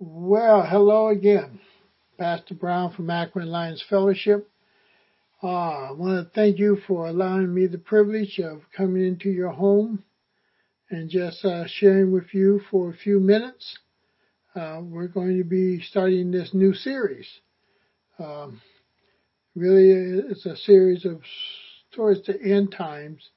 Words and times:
Well, 0.00 0.66
hello 0.66 1.06
again. 1.06 1.60
Pastor 2.18 2.54
Brown 2.54 2.92
from 2.92 3.10
Akron 3.10 3.46
Lions 3.46 3.80
Fellowship. 3.88 4.50
Uh, 5.40 5.46
I 5.46 5.92
want 5.92 6.26
to 6.26 6.34
thank 6.34 6.58
you 6.58 6.78
for 6.88 7.06
allowing 7.06 7.54
me 7.54 7.68
the 7.68 7.78
privilege 7.78 8.40
of 8.40 8.62
coming 8.76 9.06
into 9.06 9.30
your 9.30 9.52
home 9.52 10.02
and 10.90 11.08
just 11.08 11.44
uh, 11.44 11.68
sharing 11.68 12.10
with 12.10 12.34
you 12.34 12.60
for 12.72 12.90
a 12.90 12.96
few 12.96 13.20
minutes. 13.20 13.78
Uh, 14.56 14.80
we're 14.82 15.06
going 15.06 15.38
to 15.38 15.44
be 15.44 15.80
starting 15.80 16.32
this 16.32 16.52
new 16.52 16.74
series. 16.74 17.28
Um, 18.18 18.60
really, 19.54 19.90
it's 20.28 20.44
a 20.44 20.56
series 20.56 21.04
of 21.04 21.22
towards 21.92 22.26
the 22.26 22.42
end 22.42 22.72
times, 22.72 23.30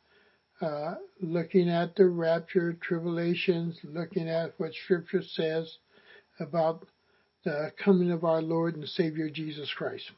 uh, 0.59 0.95
looking 1.21 1.69
at 1.69 1.95
the 1.95 2.07
rapture, 2.07 2.73
tribulations, 2.73 3.77
looking 3.83 4.27
at 4.27 4.55
what 4.59 4.73
Scripture 4.73 5.21
says 5.21 5.77
about 6.39 6.87
the 7.43 7.71
coming 7.83 8.11
of 8.11 8.23
our 8.23 8.41
Lord 8.41 8.75
and 8.75 8.87
Savior 8.87 9.29
Jesus 9.29 9.71
Christ. 9.75 10.11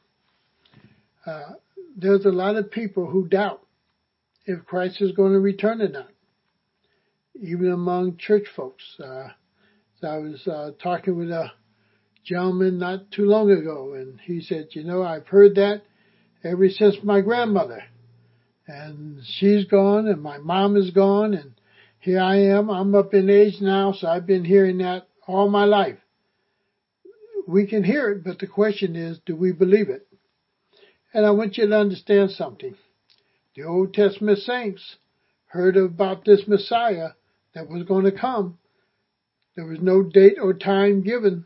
Uh, 1.24 1.52
there's 1.96 2.24
a 2.24 2.30
lot 2.30 2.56
of 2.56 2.70
people 2.70 3.06
who 3.06 3.28
doubt 3.28 3.62
if 4.46 4.64
Christ 4.66 5.00
is 5.00 5.12
going 5.12 5.32
to 5.32 5.38
return 5.38 5.82
or 5.82 5.88
not, 5.88 6.10
even 7.40 7.70
among 7.70 8.16
church 8.16 8.44
folks. 8.56 8.82
Uh, 8.98 9.28
so 10.00 10.08
I 10.08 10.18
was 10.18 10.46
uh, 10.48 10.70
talking 10.82 11.16
with 11.16 11.30
a 11.30 11.52
gentleman 12.24 12.78
not 12.78 13.10
too 13.10 13.26
long 13.26 13.50
ago, 13.50 13.94
and 13.94 14.18
he 14.20 14.40
said, 14.40 14.68
"You 14.72 14.84
know, 14.84 15.02
I've 15.02 15.28
heard 15.28 15.54
that 15.56 15.82
ever 16.42 16.68
since 16.68 16.96
my 17.02 17.20
grandmother, 17.20 17.82
and 18.66 19.20
she's 19.24 19.66
gone, 19.66 20.08
and 20.08 20.22
my 20.22 20.38
mom 20.38 20.76
is 20.76 20.90
gone, 20.90 21.34
and 21.34 21.52
here 21.98 22.20
I 22.20 22.36
am. 22.36 22.70
I'm 22.70 22.94
up 22.94 23.14
in 23.14 23.28
age 23.28 23.60
now, 23.60 23.92
so 23.92 24.08
I've 24.08 24.26
been 24.26 24.44
hearing 24.44 24.78
that 24.78 25.06
all 25.26 25.48
my 25.48 25.64
life." 25.64 25.98
We 27.50 27.66
can 27.66 27.82
hear 27.82 28.10
it, 28.10 28.22
but 28.22 28.38
the 28.38 28.46
question 28.46 28.94
is, 28.94 29.18
do 29.26 29.34
we 29.34 29.50
believe 29.50 29.88
it? 29.88 30.06
And 31.12 31.26
I 31.26 31.32
want 31.32 31.58
you 31.58 31.66
to 31.66 31.76
understand 31.76 32.30
something. 32.30 32.76
The 33.56 33.64
Old 33.64 33.92
Testament 33.92 34.38
saints 34.38 34.96
heard 35.46 35.76
about 35.76 36.24
this 36.24 36.46
Messiah 36.46 37.08
that 37.54 37.68
was 37.68 37.82
going 37.82 38.04
to 38.04 38.12
come. 38.12 38.58
There 39.56 39.66
was 39.66 39.80
no 39.80 40.04
date 40.04 40.36
or 40.40 40.54
time 40.54 41.02
given, 41.02 41.44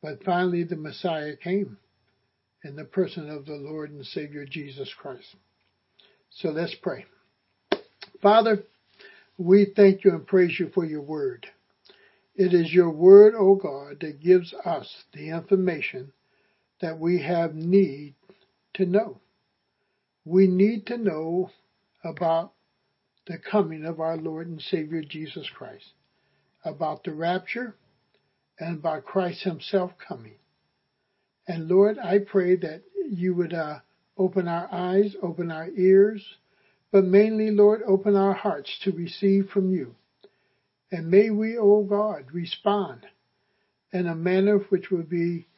but 0.00 0.22
finally 0.22 0.62
the 0.62 0.76
Messiah 0.76 1.34
came 1.34 1.76
in 2.62 2.76
the 2.76 2.84
person 2.84 3.28
of 3.28 3.46
the 3.46 3.56
Lord 3.56 3.90
and 3.90 4.06
Savior 4.06 4.46
Jesus 4.48 4.94
Christ. 4.96 5.34
So 6.30 6.50
let's 6.50 6.76
pray. 6.76 7.06
Father, 8.22 8.62
we 9.38 9.72
thank 9.74 10.04
you 10.04 10.12
and 10.12 10.24
praise 10.24 10.60
you 10.60 10.70
for 10.72 10.84
your 10.84 11.02
word. 11.02 11.48
It 12.34 12.54
is 12.54 12.72
your 12.72 12.90
word, 12.90 13.34
O 13.34 13.54
God, 13.56 14.00
that 14.00 14.20
gives 14.20 14.54
us 14.54 15.04
the 15.12 15.28
information 15.28 16.12
that 16.80 16.98
we 16.98 17.20
have 17.20 17.54
need 17.54 18.14
to 18.74 18.86
know. 18.86 19.20
We 20.24 20.46
need 20.46 20.86
to 20.86 20.96
know 20.96 21.50
about 22.02 22.54
the 23.26 23.38
coming 23.38 23.84
of 23.84 24.00
our 24.00 24.16
Lord 24.16 24.46
and 24.48 24.60
Savior 24.60 25.02
Jesus 25.02 25.48
Christ, 25.50 25.92
about 26.64 27.04
the 27.04 27.12
rapture, 27.12 27.76
and 28.58 28.78
about 28.78 29.04
Christ 29.04 29.42
Himself 29.42 29.92
coming. 29.98 30.38
And 31.46 31.68
Lord, 31.68 31.98
I 31.98 32.18
pray 32.18 32.56
that 32.56 32.82
you 33.10 33.34
would 33.34 33.52
uh, 33.52 33.80
open 34.16 34.48
our 34.48 34.68
eyes, 34.72 35.14
open 35.22 35.50
our 35.50 35.68
ears, 35.68 36.24
but 36.90 37.04
mainly, 37.04 37.50
Lord, 37.50 37.82
open 37.86 38.16
our 38.16 38.32
hearts 38.32 38.78
to 38.84 38.92
receive 38.92 39.50
from 39.50 39.72
you 39.72 39.94
and 40.92 41.10
may 41.10 41.30
we, 41.30 41.56
O 41.56 41.82
God, 41.82 42.26
respond 42.32 43.06
in 43.92 44.06
a 44.06 44.14
manner 44.14 44.58
which 44.58 44.90
will 44.90 45.02
be 45.02 45.48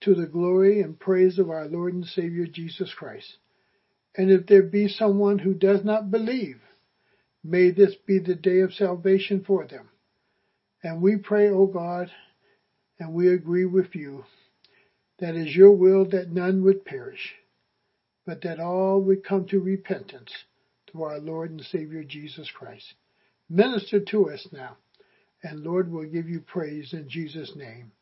to 0.00 0.14
the 0.14 0.26
glory 0.26 0.82
and 0.82 0.98
praise 0.98 1.38
of 1.38 1.50
our 1.50 1.66
Lord 1.66 1.94
and 1.94 2.04
Savior 2.04 2.46
Jesus 2.46 2.92
Christ. 2.92 3.36
And 4.16 4.28
if 4.28 4.46
there 4.46 4.64
be 4.64 4.88
someone 4.88 5.38
who 5.38 5.54
does 5.54 5.84
not 5.84 6.10
believe, 6.10 6.60
may 7.44 7.70
this 7.70 7.94
be 8.06 8.18
the 8.18 8.34
day 8.34 8.58
of 8.60 8.74
salvation 8.74 9.44
for 9.46 9.66
them. 9.66 9.88
And 10.82 11.00
we 11.00 11.16
pray, 11.16 11.48
O 11.48 11.66
God, 11.66 12.10
and 12.98 13.14
we 13.14 13.32
agree 13.32 13.66
with 13.66 13.94
you, 13.94 14.24
that 15.20 15.36
is 15.36 15.54
your 15.54 15.70
will 15.70 16.06
that 16.10 16.32
none 16.32 16.64
would 16.64 16.84
perish, 16.84 17.34
but 18.26 18.42
that 18.42 18.58
all 18.58 19.00
would 19.00 19.24
come 19.24 19.46
to 19.46 19.60
repentance 19.60 20.32
through 20.90 21.04
our 21.04 21.20
Lord 21.20 21.52
and 21.52 21.60
Savior 21.62 22.02
Jesus 22.02 22.50
Christ. 22.50 22.94
Minister 23.52 24.00
to 24.00 24.30
us 24.30 24.48
now. 24.50 24.78
And 25.42 25.62
Lord, 25.62 25.92
we'll 25.92 26.08
give 26.08 26.26
you 26.26 26.40
praise 26.40 26.94
in 26.94 27.06
Jesus' 27.08 27.52
name. 27.54 27.92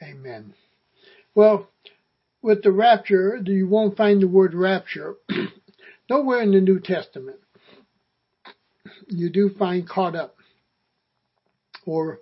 Amen. 0.00 0.54
Well, 1.34 1.68
with 2.42 2.62
the 2.62 2.70
rapture, 2.70 3.40
you 3.44 3.66
won't 3.66 3.96
find 3.96 4.22
the 4.22 4.28
word 4.28 4.54
rapture 4.54 5.16
nowhere 6.10 6.42
in 6.42 6.52
the 6.52 6.60
New 6.60 6.78
Testament. 6.78 7.38
You 9.08 9.30
do 9.30 9.50
find 9.58 9.88
caught 9.88 10.14
up, 10.14 10.36
or 11.84 12.20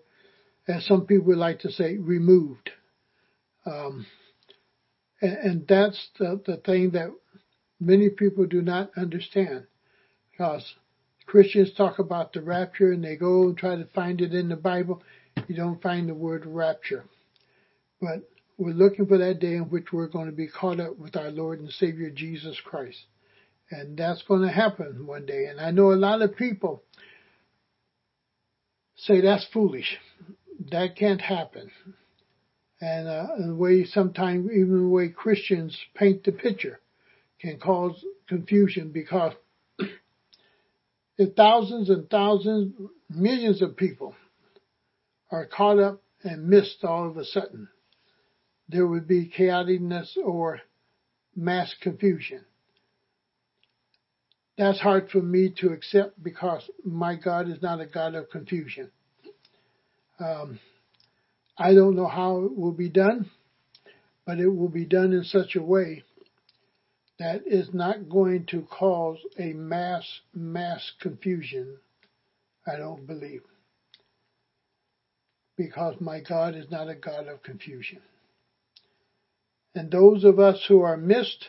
as 0.67 0.87
some 0.87 1.05
people 1.07 1.37
like 1.37 1.61
to 1.61 1.71
say, 1.71 1.99
removed. 1.99 2.71
Um, 3.67 4.07
and, 5.21 5.37
and, 5.37 5.69
that's 5.69 6.09
the, 6.19 6.41
the 6.47 6.57
thing 6.57 6.93
that 6.93 7.11
many 7.79 8.09
people 8.09 8.47
do 8.47 8.63
not 8.63 8.91
understand 8.97 9.67
because 10.31 10.75
Christians 11.29 11.75
talk 11.75 11.99
about 11.99 12.33
the 12.33 12.41
rapture 12.41 12.91
and 12.91 13.05
they 13.05 13.15
go 13.15 13.43
and 13.43 13.57
try 13.57 13.77
to 13.77 13.85
find 13.95 14.23
it 14.23 14.33
in 14.33 14.49
the 14.49 14.57
Bible. 14.57 15.03
You 15.47 15.55
don't 15.55 15.83
find 15.83 16.09
the 16.09 16.15
word 16.15 16.47
rapture. 16.47 17.05
But 18.01 18.27
we're 18.57 18.73
looking 18.73 19.07
for 19.07 19.19
that 19.19 19.39
day 19.39 19.57
in 19.57 19.65
which 19.65 19.93
we're 19.93 20.09
going 20.09 20.27
to 20.27 20.33
be 20.33 20.49
caught 20.49 20.81
up 20.81 20.99
with 20.99 21.17
our 21.17 21.31
Lord 21.31 21.61
and 21.61 21.71
Savior 21.71 22.09
Jesus 22.09 22.59
Christ. 22.65 22.99
And 23.71 23.99
that's 23.99 24.23
going 24.23 24.41
to 24.41 24.49
happen 24.49 25.07
one 25.07 25.27
day. 25.27 25.45
And 25.45 25.61
I 25.61 25.71
know 25.71 25.93
a 25.93 25.97
lot 25.97 26.23
of 26.23 26.35
people 26.35 26.83
say 28.97 29.21
that's 29.21 29.47
foolish. 29.53 29.99
That 30.71 30.97
can't 30.97 31.21
happen. 31.21 31.71
And, 32.81 33.07
uh, 33.07 33.27
the 33.39 33.55
way 33.55 33.85
sometimes 33.85 34.51
even 34.51 34.85
the 34.85 34.89
way 34.89 35.11
Christians 35.11 35.77
paint 35.95 36.25
the 36.25 36.33
picture 36.33 36.81
can 37.39 37.59
cause 37.59 38.03
confusion 38.29 38.93
because 38.93 39.35
if 41.19 41.35
thousands 41.35 41.91
and 41.91 42.09
thousands, 42.09 42.75
millions 43.11 43.61
of 43.61 43.77
people 43.77 44.15
are 45.31 45.47
caught 45.47 45.79
up 45.79 46.01
and 46.23 46.49
missed 46.49 46.85
all 46.85 47.09
of 47.09 47.17
a 47.17 47.25
sudden, 47.25 47.69
there 48.69 48.87
would 48.87 49.09
be 49.09 49.33
chaoticness 49.37 50.17
or 50.17 50.61
mass 51.35 51.75
confusion. 51.83 52.45
That's 54.57 54.81
hard 54.81 55.11
for 55.11 55.21
me 55.21 55.55
to 55.61 55.73
accept 55.73 56.23
because 56.23 56.69
my 56.85 57.17
God 57.17 57.49
is 57.49 57.63
not 57.63 57.81
a 57.81 57.87
God 57.87 58.15
of 58.15 58.31
confusion. 58.31 58.91
Um, 60.19 60.59
I 61.57 61.75
don't 61.75 61.97
know 61.97 62.09
how 62.09 62.45
it 62.45 62.57
will 62.57 62.73
be 62.73 62.89
done, 62.89 63.31
but 64.27 64.39
it 64.39 64.49
will 64.49 64.69
be 64.69 64.85
done 64.85 65.13
in 65.13 65.25
such 65.25 65.57
a 65.57 65.63
way 65.63 66.05
that 67.19 67.43
is 67.47 67.71
not 67.73 68.09
going 68.09 68.47
to 68.47 68.63
cause 68.63 69.19
a 69.39 69.53
mass, 69.53 70.21
mass 70.33 70.93
confusion, 71.01 71.79
I 72.67 72.77
don't 72.77 73.07
believe. 73.07 73.43
Because 75.57 75.97
my 76.01 76.21
God 76.21 76.55
is 76.55 76.71
not 76.71 76.89
a 76.89 76.95
God 76.95 77.27
of 77.27 77.43
confusion. 77.43 78.01
And 79.75 79.91
those 79.91 80.25
of 80.25 80.39
us 80.39 80.65
who 80.69 80.83
are 80.83 80.97
missed, 80.97 81.49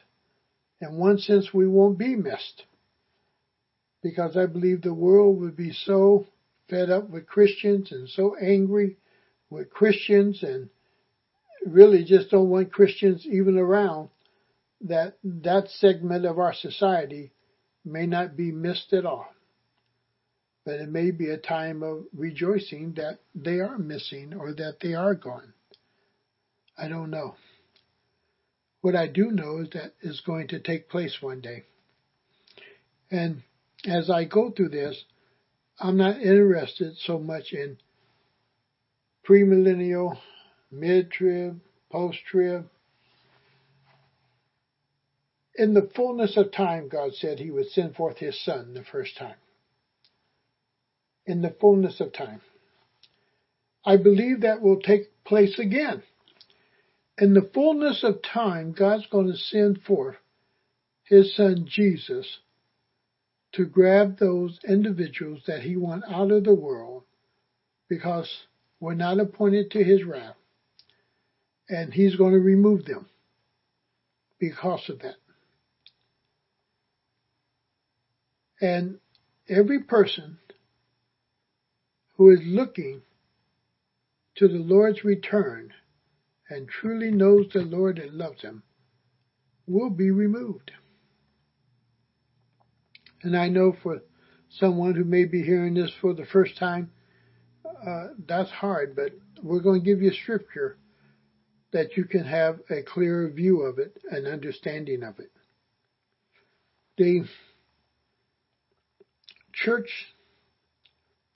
in 0.81 0.97
one 0.97 1.19
sense, 1.19 1.53
we 1.53 1.67
won't 1.67 1.99
be 1.99 2.15
missed. 2.15 2.63
Because 4.01 4.35
I 4.35 4.47
believe 4.47 4.81
the 4.81 4.93
world 4.93 5.39
would 5.39 5.55
be 5.55 5.71
so 5.71 6.25
fed 6.69 6.89
up 6.89 7.09
with 7.09 7.27
Christians 7.27 7.91
and 7.91 8.09
so 8.09 8.35
angry 8.35 8.97
with 9.49 9.69
Christians 9.69 10.41
and 10.41 10.69
really 11.65 12.03
just 12.03 12.31
don't 12.31 12.49
want 12.49 12.71
Christians 12.71 13.25
even 13.25 13.57
around 13.57 14.09
that 14.81 15.17
that 15.23 15.69
segment 15.69 16.25
of 16.25 16.39
our 16.39 16.53
society 16.53 17.31
may 17.83 18.05
not 18.05 18.37
be 18.37 18.51
missed 18.51 18.93
at 18.93 19.05
all. 19.05 19.27
But 20.65 20.75
it 20.75 20.89
may 20.89 21.11
be 21.11 21.29
a 21.29 21.37
time 21.37 21.83
of 21.83 22.05
rejoicing 22.15 22.93
that 22.93 23.19
they 23.33 23.59
are 23.59 23.77
missing 23.77 24.33
or 24.33 24.53
that 24.53 24.77
they 24.81 24.93
are 24.93 25.15
gone. 25.15 25.53
I 26.77 26.87
don't 26.87 27.09
know. 27.09 27.35
What 28.81 28.95
I 28.95 29.07
do 29.07 29.31
know 29.31 29.59
is 29.59 29.69
that 29.71 29.93
is 30.01 30.21
going 30.21 30.49
to 30.49 30.59
take 30.59 30.89
place 30.89 31.17
one 31.21 31.41
day. 31.41 31.63
And 33.11 33.43
as 33.85 34.09
I 34.09 34.25
go 34.25 34.51
through 34.51 34.69
this, 34.69 35.03
I'm 35.79 35.97
not 35.97 36.21
interested 36.21 36.95
so 36.97 37.19
much 37.19 37.51
in 37.51 37.77
premillennial, 39.27 40.17
mid-trib, 40.71 41.59
post-trib, 41.91 42.69
in 45.59 45.73
the 45.73 45.89
fullness 45.93 46.37
of 46.37 46.53
time, 46.53 46.87
God 46.87 47.13
said 47.13 47.37
he 47.37 47.51
would 47.51 47.67
send 47.67 47.93
forth 47.93 48.17
his 48.17 48.41
son 48.45 48.73
the 48.73 48.83
first 48.89 49.17
time. 49.17 49.35
In 51.25 51.41
the 51.41 51.53
fullness 51.59 51.99
of 51.99 52.13
time. 52.13 52.39
I 53.85 53.97
believe 53.97 54.41
that 54.41 54.61
will 54.61 54.79
take 54.79 55.11
place 55.25 55.59
again. 55.59 56.01
In 57.17 57.33
the 57.33 57.49
fullness 57.53 58.05
of 58.05 58.21
time, 58.21 58.71
God's 58.71 59.07
going 59.07 59.27
to 59.27 59.35
send 59.35 59.81
forth 59.81 60.15
His 61.03 61.35
Son 61.35 61.67
Jesus 61.69 62.39
to 63.53 63.65
grab 63.65 64.17
those 64.17 64.59
individuals 64.67 65.41
that 65.45 65.61
He 65.63 65.75
wants 65.75 66.07
out 66.09 66.31
of 66.31 66.45
the 66.45 66.55
world 66.55 67.03
because 67.89 68.29
we're 68.79 68.93
not 68.93 69.19
appointed 69.19 69.71
to 69.71 69.83
His 69.83 70.05
wrath. 70.05 70.37
And 71.67 71.93
He's 71.93 72.15
going 72.15 72.33
to 72.33 72.39
remove 72.39 72.85
them 72.85 73.07
because 74.39 74.89
of 74.89 74.99
that. 74.99 75.15
And 78.61 78.99
every 79.47 79.83
person 79.83 80.37
who 82.17 82.29
is 82.31 82.39
looking 82.43 83.01
to 84.35 84.47
the 84.47 84.59
Lord's 84.59 85.03
return 85.03 85.73
and 86.49 86.67
truly 86.67 87.11
knows 87.11 87.47
the 87.53 87.61
Lord 87.61 87.99
and 87.99 88.13
loves 88.13 88.41
Him 88.41 88.63
will 89.67 89.89
be 89.89 90.11
removed. 90.11 90.71
And 93.21 93.37
I 93.37 93.49
know 93.49 93.75
for 93.83 94.01
someone 94.49 94.95
who 94.95 95.03
may 95.03 95.25
be 95.25 95.43
hearing 95.43 95.75
this 95.75 95.91
for 96.01 96.13
the 96.13 96.25
first 96.25 96.57
time, 96.57 96.91
uh, 97.65 98.07
that's 98.27 98.49
hard, 98.49 98.95
but 98.95 99.11
we're 99.41 99.59
going 99.61 99.81
to 99.81 99.85
give 99.85 100.01
you 100.01 100.11
scripture 100.11 100.77
that 101.71 101.95
you 101.95 102.05
can 102.05 102.25
have 102.25 102.59
a 102.69 102.81
clearer 102.81 103.29
view 103.29 103.61
of 103.61 103.77
it 103.77 103.97
and 104.09 104.25
understanding 104.25 105.03
of 105.03 105.19
it. 105.19 105.31
The 106.97 107.25
church, 109.63 110.07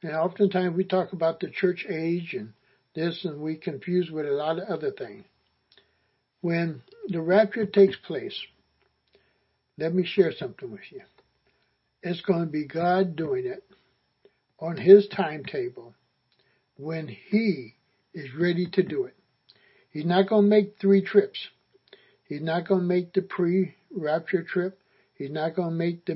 and 0.02 0.14
oftentimes 0.14 0.76
we 0.76 0.84
talk 0.84 1.14
about 1.14 1.40
the 1.40 1.50
church 1.50 1.86
age 1.90 2.34
and 2.34 2.54
this, 2.96 3.26
and 3.26 3.42
we 3.42 3.56
confuse 3.56 4.12
with 4.12 4.26
a 4.26 4.32
lot 4.32 4.60
of 4.60 4.68
other 4.68 4.92
things. 4.92 5.26
When 6.42 6.82
the 7.08 7.22
rapture 7.22 7.66
takes 7.66 7.96
place, 7.96 8.40
let 9.78 9.94
me 9.94 10.06
share 10.06 10.32
something 10.32 10.72
with 10.72 10.92
you. 10.92 11.02
It's 12.02 12.22
going 12.22 12.46
to 12.46 12.52
be 12.52 12.68
God 12.68 13.16
doing 13.16 13.46
it 13.46 13.64
on 14.60 14.78
His 14.78 15.08
timetable 15.08 15.96
when 16.78 17.08
He 17.08 17.76
is 18.14 18.30
ready 18.38 18.68
to 18.74 18.84
do 18.84 19.06
it. 19.06 19.16
He's 19.90 20.06
not 20.06 20.28
going 20.28 20.44
to 20.44 20.50
make 20.50 20.78
three 20.80 21.02
trips. 21.02 21.40
He's 22.26 22.42
not 22.42 22.68
going 22.68 22.82
to 22.82 22.88
make 22.88 23.14
the 23.14 23.22
pre-rapture 23.22 24.44
trip. 24.44 24.80
He's 25.16 25.32
not 25.32 25.56
going 25.56 25.70
to 25.70 25.76
make 25.76 26.06
the 26.06 26.16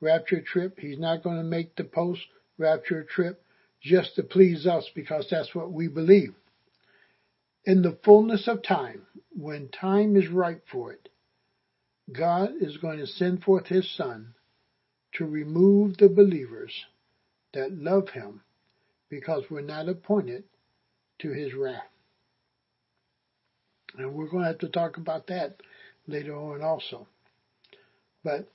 mid-rapture 0.00 0.40
trip. 0.40 0.78
He's 0.78 0.98
not 0.98 1.22
going 1.22 1.36
to 1.36 1.44
make 1.44 1.76
the 1.76 1.84
post-rapture 1.84 3.04
trip 3.04 3.42
just 3.80 4.16
to 4.16 4.22
please 4.22 4.66
us 4.66 4.88
because 4.94 5.26
that's 5.30 5.54
what 5.54 5.72
we 5.72 5.88
believe. 5.88 6.34
In 7.64 7.82
the 7.82 7.98
fullness 8.04 8.48
of 8.48 8.62
time, 8.62 9.02
when 9.30 9.68
time 9.68 10.16
is 10.16 10.28
ripe 10.28 10.64
for 10.70 10.92
it, 10.92 11.08
God 12.10 12.50
is 12.60 12.78
going 12.78 12.98
to 12.98 13.06
send 13.06 13.42
forth 13.42 13.66
His 13.66 13.94
Son 13.96 14.34
to 15.14 15.26
remove 15.26 15.98
the 15.98 16.08
believers 16.08 16.72
that 17.52 17.72
love 17.72 18.10
Him 18.10 18.40
because 19.10 19.44
we're 19.50 19.60
not 19.60 19.88
appointed 19.88 20.44
to 21.20 21.30
His 21.30 21.54
wrath. 21.54 21.82
And 23.96 24.14
we're 24.14 24.28
going 24.28 24.42
to 24.42 24.48
have 24.48 24.58
to 24.58 24.68
talk 24.68 24.96
about 24.96 25.26
that 25.26 25.60
later 26.06 26.34
on 26.34 26.62
also. 26.62 27.06
But 28.24 28.48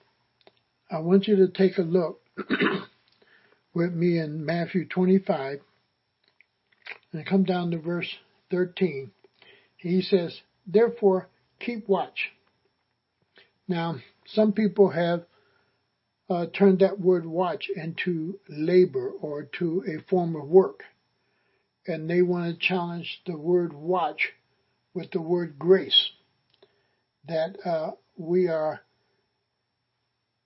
I 0.94 1.00
want 1.00 1.28
you 1.28 1.38
to 1.38 1.48
take 1.48 1.80
a 1.80 1.82
look 1.82 2.22
with 3.74 3.94
me 3.94 4.20
in 4.20 4.46
Matthew 4.46 4.88
25 4.88 5.60
and 7.12 7.26
come 7.26 7.46
down 7.46 7.72
to 7.72 7.80
verse 7.80 8.14
13. 8.52 9.10
He 9.76 10.04
says, 10.04 10.40
Therefore, 10.68 11.30
keep 11.60 11.90
watch. 11.90 12.30
Now, 13.68 13.96
some 14.28 14.54
people 14.54 14.92
have 14.92 15.24
uh, 16.30 16.46
turned 16.56 16.82
that 16.82 17.00
word 17.00 17.26
watch 17.26 17.70
into 17.76 18.40
labor 18.48 19.10
or 19.20 19.50
to 19.58 19.84
a 19.88 20.08
form 20.08 20.36
of 20.36 20.48
work. 20.48 20.82
And 21.88 22.08
they 22.08 22.22
want 22.22 22.54
to 22.54 22.68
challenge 22.68 23.20
the 23.26 23.36
word 23.36 23.74
watch 23.74 24.30
with 24.94 25.10
the 25.10 25.22
word 25.22 25.58
grace. 25.58 26.12
That 27.28 27.58
uh, 27.66 27.92
we 28.16 28.48
are 28.48 28.82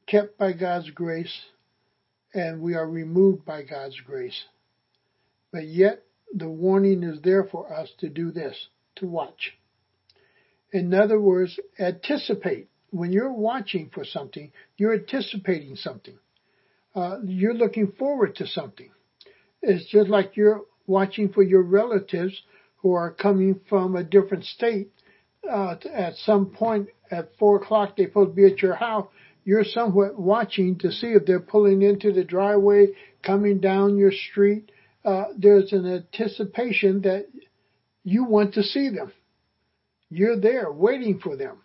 kept 0.07 0.37
by 0.37 0.53
God's 0.53 0.89
grace 0.89 1.41
and 2.33 2.61
we 2.61 2.75
are 2.75 2.87
removed 2.87 3.45
by 3.45 3.63
God's 3.63 3.99
grace. 4.01 4.45
But 5.51 5.65
yet, 5.65 6.03
the 6.33 6.49
warning 6.49 7.03
is 7.03 7.21
there 7.21 7.43
for 7.43 7.71
us 7.71 7.89
to 7.99 8.09
do 8.09 8.31
this, 8.31 8.67
to 8.97 9.07
watch. 9.07 9.53
In 10.71 10.93
other 10.93 11.19
words, 11.19 11.59
anticipate. 11.79 12.69
When 12.91 13.11
you're 13.11 13.33
watching 13.33 13.89
for 13.93 14.05
something, 14.05 14.51
you're 14.77 14.93
anticipating 14.93 15.75
something. 15.75 16.17
Uh, 16.95 17.17
you're 17.25 17.53
looking 17.53 17.91
forward 17.93 18.35
to 18.35 18.47
something. 18.47 18.89
It's 19.61 19.89
just 19.89 20.09
like 20.09 20.37
you're 20.37 20.61
watching 20.85 21.29
for 21.29 21.43
your 21.43 21.63
relatives 21.63 22.41
who 22.77 22.93
are 22.93 23.11
coming 23.11 23.59
from 23.69 23.95
a 23.95 24.03
different 24.03 24.45
state. 24.45 24.89
Uh, 25.49 25.75
at 25.93 26.15
some 26.15 26.47
point 26.47 26.89
at 27.11 27.31
four 27.37 27.57
o'clock, 27.57 27.95
they're 27.95 28.07
supposed 28.07 28.31
to 28.31 28.35
be 28.35 28.45
at 28.45 28.61
your 28.61 28.75
house 28.75 29.07
you're 29.47 29.63
somewhat 29.63 30.19
watching 30.19 30.77
to 30.77 30.91
see 30.91 31.07
if 31.07 31.25
they're 31.25 31.39
pulling 31.39 31.81
into 31.81 32.11
the 32.11 32.25
driveway, 32.25 32.87
coming 33.25 33.61
down 33.61 33.97
your 33.97 34.11
street. 34.11 34.73
Uh, 35.05 35.27
there's 35.37 35.71
an 35.71 35.87
anticipation 35.87 37.03
that 37.03 37.27
you 38.03 38.25
want 38.25 38.55
to 38.55 38.61
see 38.61 38.89
them. 38.89 39.13
You're 40.09 40.37
there 40.37 40.69
waiting 40.69 41.19
for 41.23 41.37
them. 41.37 41.59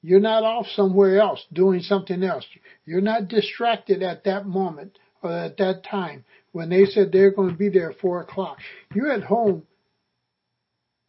You're 0.00 0.20
not 0.20 0.44
off 0.44 0.66
somewhere 0.76 1.18
else 1.18 1.44
doing 1.52 1.80
something 1.80 2.22
else. 2.22 2.44
You're 2.84 3.00
not 3.00 3.26
distracted 3.26 4.04
at 4.04 4.22
that 4.22 4.46
moment 4.46 4.96
or 5.22 5.32
at 5.32 5.56
that 5.56 5.82
time 5.82 6.24
when 6.52 6.68
they 6.68 6.84
said 6.84 7.10
they're 7.10 7.32
going 7.32 7.50
to 7.50 7.56
be 7.56 7.68
there 7.68 7.90
at 7.90 7.98
four 7.98 8.20
o'clock. 8.20 8.58
You're 8.94 9.10
at 9.10 9.24
home 9.24 9.64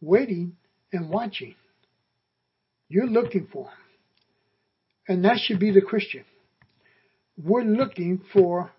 waiting 0.00 0.56
and 0.92 1.08
watching. 1.08 1.54
You're 2.88 3.06
looking 3.06 3.46
for 3.52 3.66
them. 3.66 3.87
And 5.08 5.24
that 5.24 5.38
should 5.38 5.58
be 5.58 5.70
the 5.70 5.80
Christian. 5.80 6.24
We're 7.42 7.62
looking 7.62 8.20
for 8.32 8.70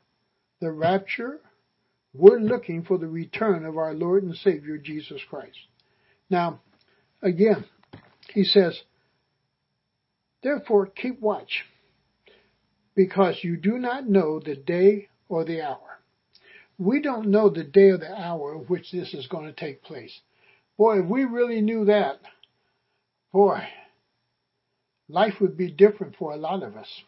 the 0.62 0.72
rapture. 0.72 1.40
We're 2.14 2.40
looking 2.40 2.84
for 2.84 2.98
the 2.98 3.08
return 3.08 3.66
of 3.66 3.78
our 3.78 3.94
Lord 3.94 4.24
and 4.24 4.36
Savior 4.36 4.78
Jesus 4.78 5.22
Christ. 5.30 5.58
Now, 6.30 6.62
again, 7.22 7.66
he 8.34 8.44
says, 8.44 8.80
Therefore 10.44 10.88
keep 10.88 11.20
watch, 11.20 11.66
because 12.96 13.40
you 13.42 13.58
do 13.58 13.78
not 13.78 14.08
know 14.08 14.40
the 14.40 14.56
day 14.56 15.10
or 15.28 15.44
the 15.44 15.62
hour. 15.62 16.00
We 16.78 17.02
don't 17.02 17.28
know 17.28 17.50
the 17.50 17.64
day 17.64 17.90
or 17.90 17.98
the 17.98 18.14
hour 18.14 18.56
in 18.56 18.62
which 18.62 18.92
this 18.92 19.14
is 19.14 19.28
going 19.28 19.46
to 19.48 19.54
take 19.54 19.84
place. 19.84 20.18
Boy, 20.78 21.00
if 21.00 21.06
we 21.06 21.26
really 21.26 21.60
knew 21.60 21.86
that, 21.86 22.20
boy, 23.34 23.60
life 25.10 25.36
would 25.42 25.58
be 25.58 25.72
different 25.72 26.16
for 26.16 26.32
a 26.32 26.38
lot 26.38 26.64
of 26.64 26.78
us. 26.78 27.04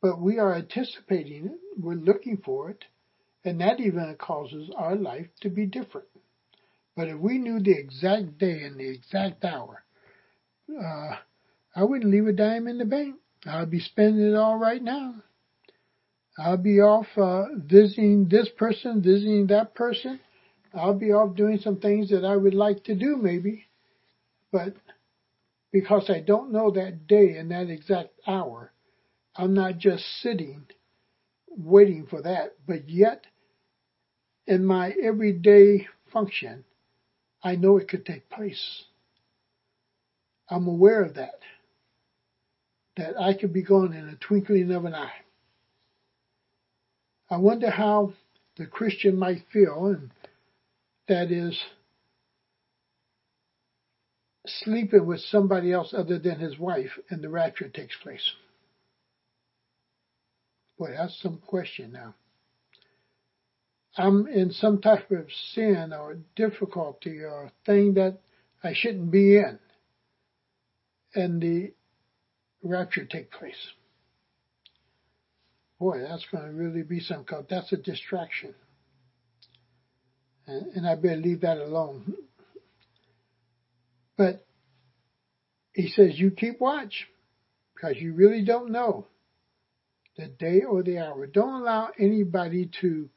But 0.00 0.20
we 0.20 0.38
are 0.38 0.54
anticipating 0.54 1.46
it, 1.46 1.60
we're 1.78 1.94
looking 1.94 2.38
for 2.38 2.70
it, 2.70 2.84
and 3.44 3.60
that 3.60 3.80
even 3.80 4.14
causes 4.16 4.70
our 4.76 4.96
life 4.96 5.26
to 5.42 5.50
be 5.50 5.66
different. 5.66 6.08
But 6.96 7.08
if 7.08 7.18
we 7.18 7.38
knew 7.38 7.60
the 7.60 7.78
exact 7.78 8.38
day 8.38 8.62
and 8.62 8.78
the 8.78 8.88
exact 8.88 9.44
hour, 9.44 9.84
uh, 10.68 11.16
I 11.76 11.84
wouldn't 11.84 12.10
leave 12.10 12.26
a 12.26 12.32
dime 12.32 12.66
in 12.66 12.78
the 12.78 12.84
bank. 12.84 13.16
I'd 13.46 13.70
be 13.70 13.80
spending 13.80 14.26
it 14.26 14.34
all 14.34 14.56
right 14.56 14.82
now. 14.82 15.14
I'll 16.38 16.56
be 16.56 16.80
off 16.80 17.06
uh, 17.16 17.46
visiting 17.56 18.28
this 18.28 18.48
person, 18.56 19.02
visiting 19.02 19.48
that 19.48 19.74
person. 19.74 20.20
I'll 20.72 20.94
be 20.94 21.12
off 21.12 21.36
doing 21.36 21.58
some 21.58 21.80
things 21.80 22.10
that 22.10 22.24
I 22.24 22.36
would 22.36 22.54
like 22.54 22.84
to 22.84 22.94
do 22.94 23.16
maybe. 23.16 23.64
But 24.52 24.74
because 25.72 26.08
I 26.08 26.20
don't 26.20 26.52
know 26.52 26.70
that 26.70 27.06
day 27.06 27.36
and 27.36 27.50
that 27.50 27.70
exact 27.70 28.10
hour. 28.26 28.72
I'm 29.36 29.54
not 29.54 29.78
just 29.78 30.04
sitting 30.22 30.66
waiting 31.48 32.06
for 32.06 32.22
that, 32.22 32.54
but 32.66 32.88
yet 32.88 33.24
in 34.46 34.64
my 34.64 34.94
everyday 35.02 35.86
function, 36.12 36.64
I 37.42 37.56
know 37.56 37.76
it 37.76 37.88
could 37.88 38.06
take 38.06 38.28
place. 38.30 38.84
I'm 40.48 40.66
aware 40.66 41.02
of 41.02 41.14
that, 41.14 41.38
that 42.96 43.20
I 43.20 43.34
could 43.34 43.52
be 43.52 43.62
gone 43.62 43.92
in 43.92 44.08
a 44.08 44.16
twinkling 44.16 44.70
of 44.72 44.84
an 44.86 44.94
eye. 44.94 45.12
I 47.30 47.36
wonder 47.36 47.70
how 47.70 48.14
the 48.56 48.66
Christian 48.66 49.18
might 49.18 49.44
feel, 49.52 49.86
and 49.86 50.10
that 51.08 51.30
is 51.30 51.58
sleeping 54.64 55.06
with 55.06 55.20
somebody 55.20 55.72
else 55.72 55.94
other 55.96 56.18
than 56.18 56.38
his 56.38 56.58
wife 56.58 56.98
and 57.10 57.22
the 57.22 57.28
rapture 57.28 57.68
takes 57.68 57.96
place? 58.02 58.32
Boy, 60.78 60.94
that's 60.96 61.20
some 61.20 61.38
question 61.46 61.92
now. 61.92 62.14
I'm 63.96 64.28
in 64.28 64.52
some 64.52 64.80
type 64.80 65.10
of 65.10 65.26
sin 65.52 65.92
or 65.92 66.18
difficulty 66.36 67.18
or 67.20 67.50
thing 67.66 67.94
that 67.94 68.20
I 68.62 68.72
shouldn't 68.74 69.10
be 69.10 69.36
in. 69.36 69.58
And 71.14 71.42
the 71.42 71.72
rapture 72.62 73.04
take 73.04 73.32
place. 73.32 73.56
Boy, 75.80 76.00
that's 76.00 76.26
going 76.30 76.44
to 76.44 76.52
really 76.52 76.82
be 76.82 77.00
some, 77.00 77.24
that's 77.48 77.72
a 77.72 77.76
distraction. 77.76 78.54
And, 80.46 80.66
and 80.76 80.86
I 80.86 80.94
better 80.94 81.16
leave 81.16 81.40
that 81.40 81.58
alone. 81.58 82.14
But 84.18 84.44
he 85.72 85.88
says, 85.88 86.18
you 86.18 86.32
keep 86.32 86.60
watch 86.60 87.06
because 87.74 87.96
you 87.96 88.12
really 88.12 88.44
don't 88.44 88.72
know 88.72 89.06
the 90.16 90.26
day 90.26 90.62
or 90.68 90.82
the 90.82 90.98
hour. 90.98 91.26
Don't 91.28 91.62
allow 91.62 91.90
anybody 91.98 92.68
to 92.80 93.08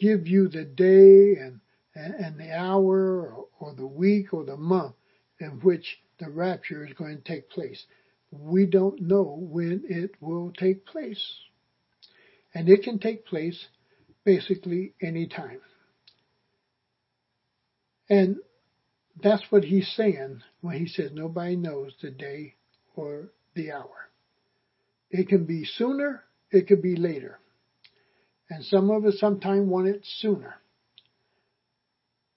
give 0.00 0.26
you 0.26 0.48
the 0.48 0.64
day 0.64 1.40
and, 1.40 1.60
and, 1.94 2.38
the 2.40 2.52
hour 2.52 3.20
or, 3.20 3.46
or 3.60 3.74
the 3.74 3.86
week 3.86 4.34
or 4.34 4.44
the 4.44 4.56
month 4.56 4.96
in 5.38 5.60
which 5.62 5.98
the 6.18 6.28
rapture 6.28 6.84
is 6.84 6.92
going 6.94 7.18
to 7.18 7.22
take 7.22 7.48
place. 7.48 7.84
We 8.32 8.66
don't 8.66 9.00
know 9.00 9.38
when 9.40 9.84
it 9.88 10.10
will 10.20 10.52
take 10.52 10.84
place. 10.84 11.22
And 12.52 12.68
it 12.68 12.82
can 12.82 12.98
take 12.98 13.24
place 13.24 13.66
basically 14.24 14.94
any 15.00 15.28
time. 15.28 15.60
And 18.08 18.38
that's 19.22 19.42
what 19.50 19.64
he's 19.64 19.88
saying 19.96 20.42
when 20.60 20.76
he 20.76 20.86
says 20.86 21.10
nobody 21.12 21.56
knows 21.56 21.94
the 22.00 22.10
day 22.10 22.54
or 22.94 23.30
the 23.54 23.72
hour. 23.72 24.10
It 25.10 25.28
can 25.28 25.44
be 25.44 25.64
sooner, 25.64 26.22
it 26.50 26.68
could 26.68 26.82
be 26.82 26.96
later. 26.96 27.38
And 28.48 28.64
some 28.64 28.90
of 28.90 29.04
us 29.04 29.18
sometimes 29.18 29.68
want 29.68 29.88
it 29.88 30.04
sooner. 30.18 30.54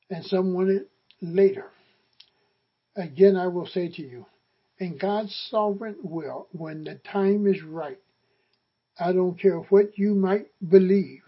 And 0.09 0.23
some 0.25 0.53
want 0.53 0.69
it 0.69 0.89
later. 1.21 1.65
Again, 2.95 3.35
I 3.35 3.47
will 3.47 3.65
say 3.65 3.89
to 3.89 4.01
you, 4.01 4.25
in 4.77 4.97
God's 4.97 5.33
sovereign 5.49 5.95
will, 6.03 6.47
when 6.51 6.83
the 6.83 6.99
time 7.11 7.47
is 7.47 7.63
right, 7.63 7.99
I 8.99 9.11
don't 9.11 9.39
care 9.39 9.57
what 9.57 9.97
you 9.97 10.13
might 10.13 10.47
believe 10.67 11.23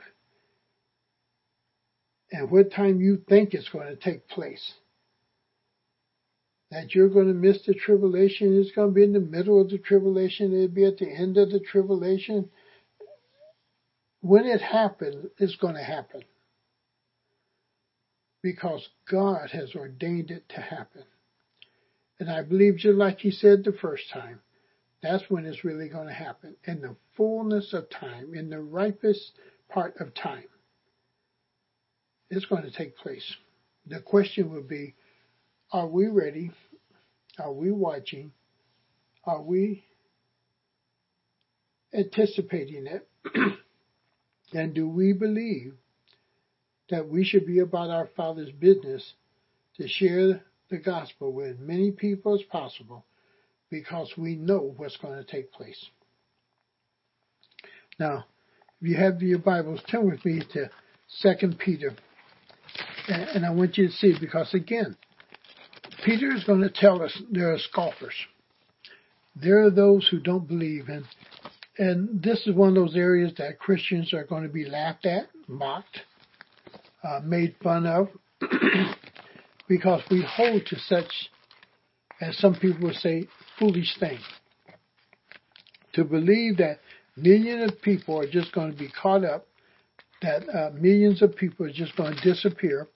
and 2.31 2.51
what 2.51 2.71
time 2.71 2.99
you 3.01 3.17
think 3.27 3.53
it's 3.53 3.69
going 3.69 3.87
to 3.87 3.95
take 3.95 4.27
place. 4.27 4.73
That 6.75 6.93
you're 6.93 7.07
going 7.07 7.27
to 7.27 7.33
miss 7.33 7.65
the 7.65 7.73
tribulation, 7.73 8.59
it's 8.59 8.75
going 8.75 8.89
to 8.89 8.93
be 8.93 9.03
in 9.03 9.13
the 9.13 9.19
middle 9.21 9.61
of 9.61 9.69
the 9.69 9.77
tribulation, 9.77 10.53
it'll 10.53 10.67
be 10.67 10.83
at 10.83 10.97
the 10.97 11.09
end 11.09 11.37
of 11.37 11.49
the 11.49 11.61
tribulation. 11.61 12.49
When 14.19 14.45
it 14.45 14.59
happens, 14.59 15.27
it's 15.37 15.55
going 15.55 15.75
to 15.75 15.83
happen. 15.83 16.23
Because 18.43 18.89
God 19.09 19.51
has 19.51 19.73
ordained 19.73 20.31
it 20.31 20.49
to 20.49 20.59
happen. 20.59 21.03
And 22.19 22.29
I 22.29 22.41
believe 22.41 22.75
just 22.75 22.97
like 22.97 23.19
he 23.19 23.31
said 23.31 23.63
the 23.63 23.71
first 23.71 24.09
time, 24.11 24.41
that's 25.01 25.23
when 25.29 25.45
it's 25.45 25.63
really 25.63 25.87
going 25.87 26.07
to 26.07 26.13
happen. 26.13 26.57
In 26.65 26.81
the 26.81 26.97
fullness 27.15 27.71
of 27.71 27.89
time, 27.89 28.33
in 28.33 28.49
the 28.49 28.59
ripest 28.59 29.31
part 29.69 29.95
of 30.01 30.13
time, 30.13 30.49
it's 32.29 32.45
going 32.45 32.63
to 32.63 32.71
take 32.71 32.97
place. 32.97 33.33
The 33.87 34.01
question 34.01 34.51
would 34.51 34.67
be, 34.67 34.95
are 35.71 35.87
we 35.87 36.07
ready? 36.07 36.51
Are 37.39 37.51
we 37.51 37.71
watching? 37.71 38.31
Are 39.25 39.41
we 39.41 39.83
anticipating 41.93 42.87
it? 42.87 43.07
and 44.53 44.73
do 44.73 44.87
we 44.87 45.13
believe 45.13 45.73
that 46.89 47.07
we 47.07 47.23
should 47.23 47.45
be 47.45 47.59
about 47.59 47.89
our 47.89 48.07
Father's 48.15 48.51
business 48.51 49.13
to 49.77 49.87
share 49.87 50.41
the 50.69 50.77
gospel 50.77 51.31
with 51.31 51.51
as 51.51 51.59
many 51.59 51.91
people 51.91 52.35
as 52.35 52.43
possible 52.43 53.05
because 53.69 54.11
we 54.17 54.35
know 54.35 54.73
what's 54.77 54.97
going 54.97 55.17
to 55.17 55.23
take 55.29 55.51
place. 55.51 55.83
Now, 57.99 58.25
if 58.81 58.89
you 58.89 58.95
have 58.95 59.21
your 59.21 59.39
Bibles, 59.39 59.81
turn 59.89 60.09
with 60.09 60.23
me 60.25 60.41
to 60.53 60.69
2 61.37 61.47
Peter. 61.57 61.93
And 63.07 63.45
I 63.45 63.51
want 63.51 63.77
you 63.77 63.87
to 63.87 63.93
see, 63.93 64.15
because 64.19 64.53
again, 64.53 64.95
Peter 66.05 66.31
is 66.31 66.43
going 66.43 66.61
to 66.61 66.69
tell 66.69 67.01
us 67.01 67.19
there 67.31 67.51
are 67.51 67.57
scoffers. 67.57 68.13
There 69.35 69.65
are 69.65 69.71
those 69.71 70.07
who 70.07 70.19
don't 70.19 70.47
believe. 70.47 70.87
And, 70.87 71.03
and 71.79 72.21
this 72.21 72.45
is 72.45 72.53
one 72.53 72.69
of 72.69 72.75
those 72.75 72.95
areas 72.95 73.33
that 73.39 73.57
Christians 73.57 74.13
are 74.13 74.23
going 74.23 74.43
to 74.43 74.49
be 74.49 74.65
laughed 74.65 75.07
at, 75.07 75.23
mocked, 75.47 76.01
uh, 77.03 77.21
made 77.23 77.55
fun 77.63 77.87
of, 77.87 78.09
because 79.67 80.03
we 80.11 80.23
hold 80.27 80.67
to 80.67 80.77
such, 80.81 81.11
as 82.21 82.37
some 82.37 82.53
people 82.53 82.83
would 82.83 82.95
say, 82.97 83.27
foolish 83.57 83.97
thing. 83.99 84.19
To 85.93 86.03
believe 86.03 86.57
that 86.57 86.81
millions 87.17 87.71
of 87.71 87.81
people 87.81 88.19
are 88.19 88.29
just 88.29 88.53
going 88.53 88.71
to 88.71 88.77
be 88.77 88.89
caught 88.89 89.25
up, 89.25 89.47
that 90.21 90.43
uh, 90.53 90.69
millions 90.75 91.23
of 91.23 91.35
people 91.35 91.65
are 91.65 91.73
just 91.73 91.95
going 91.97 92.15
to 92.15 92.21
disappear, 92.21 92.87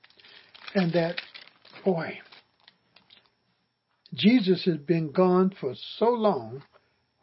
and 0.75 0.93
that, 0.93 1.15
boy, 1.83 2.19
Jesus 4.13 4.65
has 4.65 4.77
been 4.77 5.11
gone 5.11 5.53
for 5.59 5.73
so 5.97 6.09
long, 6.09 6.63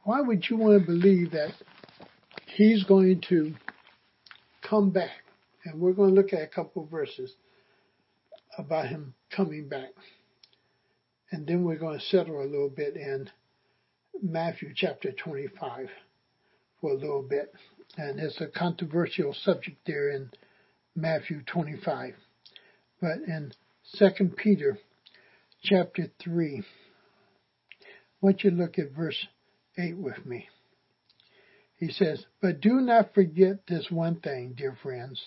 why 0.05 0.21
would 0.21 0.45
you 0.49 0.57
want 0.57 0.81
to 0.81 0.87
believe 0.87 1.33
that 1.33 1.53
he's 2.47 2.85
going 2.85 3.23
to 3.29 3.55
come 4.63 4.91
back? 4.91 5.25
And 5.65 5.81
we're 5.81 5.93
going 5.93 6.15
to 6.15 6.21
look 6.21 6.33
at 6.33 6.43
a 6.43 6.47
couple 6.47 6.85
of 6.85 6.91
verses 6.91 7.35
about 8.57 8.87
him 8.87 9.15
coming 9.35 9.69
back. 9.69 9.91
And 11.33 11.47
then 11.47 11.65
we're 11.65 11.79
going 11.79 11.99
to 11.99 12.05
settle 12.05 12.41
a 12.41 12.47
little 12.47 12.71
bit 12.71 12.97
in 12.97 13.29
Matthew 14.23 14.73
chapter 14.75 15.11
25 15.13 15.89
for 16.81 16.93
a 16.93 16.95
little 16.95 17.23
bit. 17.23 17.53
And 17.97 18.21
it's 18.21 18.41
a 18.41 18.47
controversial 18.47 19.35
subject 19.35 19.79
there 19.87 20.11
in 20.11 20.31
Matthew 20.95 21.43
25. 21.43 22.15
But 23.01 23.19
in 23.27 23.53
2 23.99 24.09
Peter 24.37 24.79
chapter 25.69 26.07
3, 26.23 26.63
I 26.63 27.85
want 28.21 28.45
you 28.45 28.51
to 28.51 28.57
look 28.57 28.79
at 28.79 28.93
verse 28.93 29.27
8 29.77 29.97
with 29.97 30.25
me. 30.25 30.49
He 31.77 31.91
says, 31.91 32.25
But 32.41 32.61
do 32.61 32.75
not 32.81 33.15
forget 33.15 33.67
this 33.67 33.91
one 33.91 34.21
thing, 34.21 34.55
dear 34.57 34.79
friends. 34.81 35.21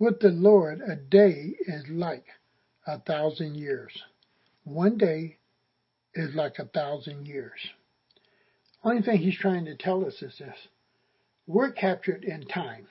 With 0.00 0.18
the 0.18 0.30
Lord, 0.30 0.80
a 0.80 0.96
day 0.96 1.54
is 1.60 1.84
like 1.88 2.24
a 2.86 2.98
thousand 2.98 3.54
years. 3.54 3.92
One 4.64 4.98
day 4.98 5.38
is 6.14 6.34
like 6.34 6.58
a 6.58 6.66
thousand 6.66 7.26
years. 7.26 7.60
Only 8.82 9.02
thing 9.02 9.18
he's 9.18 9.38
trying 9.38 9.66
to 9.66 9.76
tell 9.76 10.04
us 10.04 10.20
is 10.22 10.36
this. 10.38 10.56
We're 11.46 11.70
captured 11.70 12.24
in 12.24 12.46
time. 12.46 12.88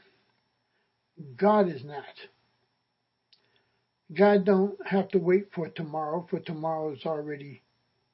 God 1.35 1.67
is 1.67 1.83
not. 1.83 2.05
God 4.13 4.45
don't 4.45 4.75
have 4.85 5.09
to 5.09 5.19
wait 5.19 5.47
for 5.53 5.69
tomorrow, 5.69 6.25
for 6.29 6.39
tomorrow 6.39 6.91
is 6.91 7.05
already 7.05 7.61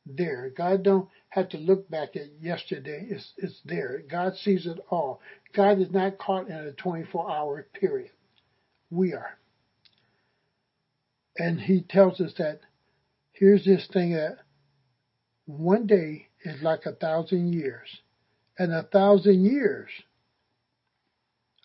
there. 0.05 0.51
God 0.55 0.83
don't 0.83 1.09
have 1.29 1.49
to 1.49 1.57
look 1.57 1.89
back 1.89 2.15
at 2.15 2.39
yesterday. 2.39 3.07
It's, 3.09 3.33
it's 3.37 3.59
there. 3.65 4.03
God 4.09 4.35
sees 4.35 4.65
it 4.65 4.79
all. 4.89 5.21
God 5.55 5.79
is 5.79 5.91
not 5.91 6.17
caught 6.17 6.49
in 6.49 6.55
a 6.55 6.71
24 6.73 7.31
hour 7.31 7.67
period. 7.79 8.11
We 8.91 9.13
are. 9.13 9.37
And 11.37 11.59
he 11.59 11.81
tells 11.81 12.21
us 12.21 12.33
that 12.37 12.59
here's 13.33 13.65
this 13.65 13.87
thing 13.91 14.13
that 14.13 14.37
one 15.45 15.87
day 15.87 16.27
is 16.43 16.61
like 16.61 16.85
a 16.85 16.93
thousand 16.93 17.53
years, 17.53 17.87
and 18.57 18.73
a 18.73 18.83
thousand 18.83 19.45
years 19.45 19.89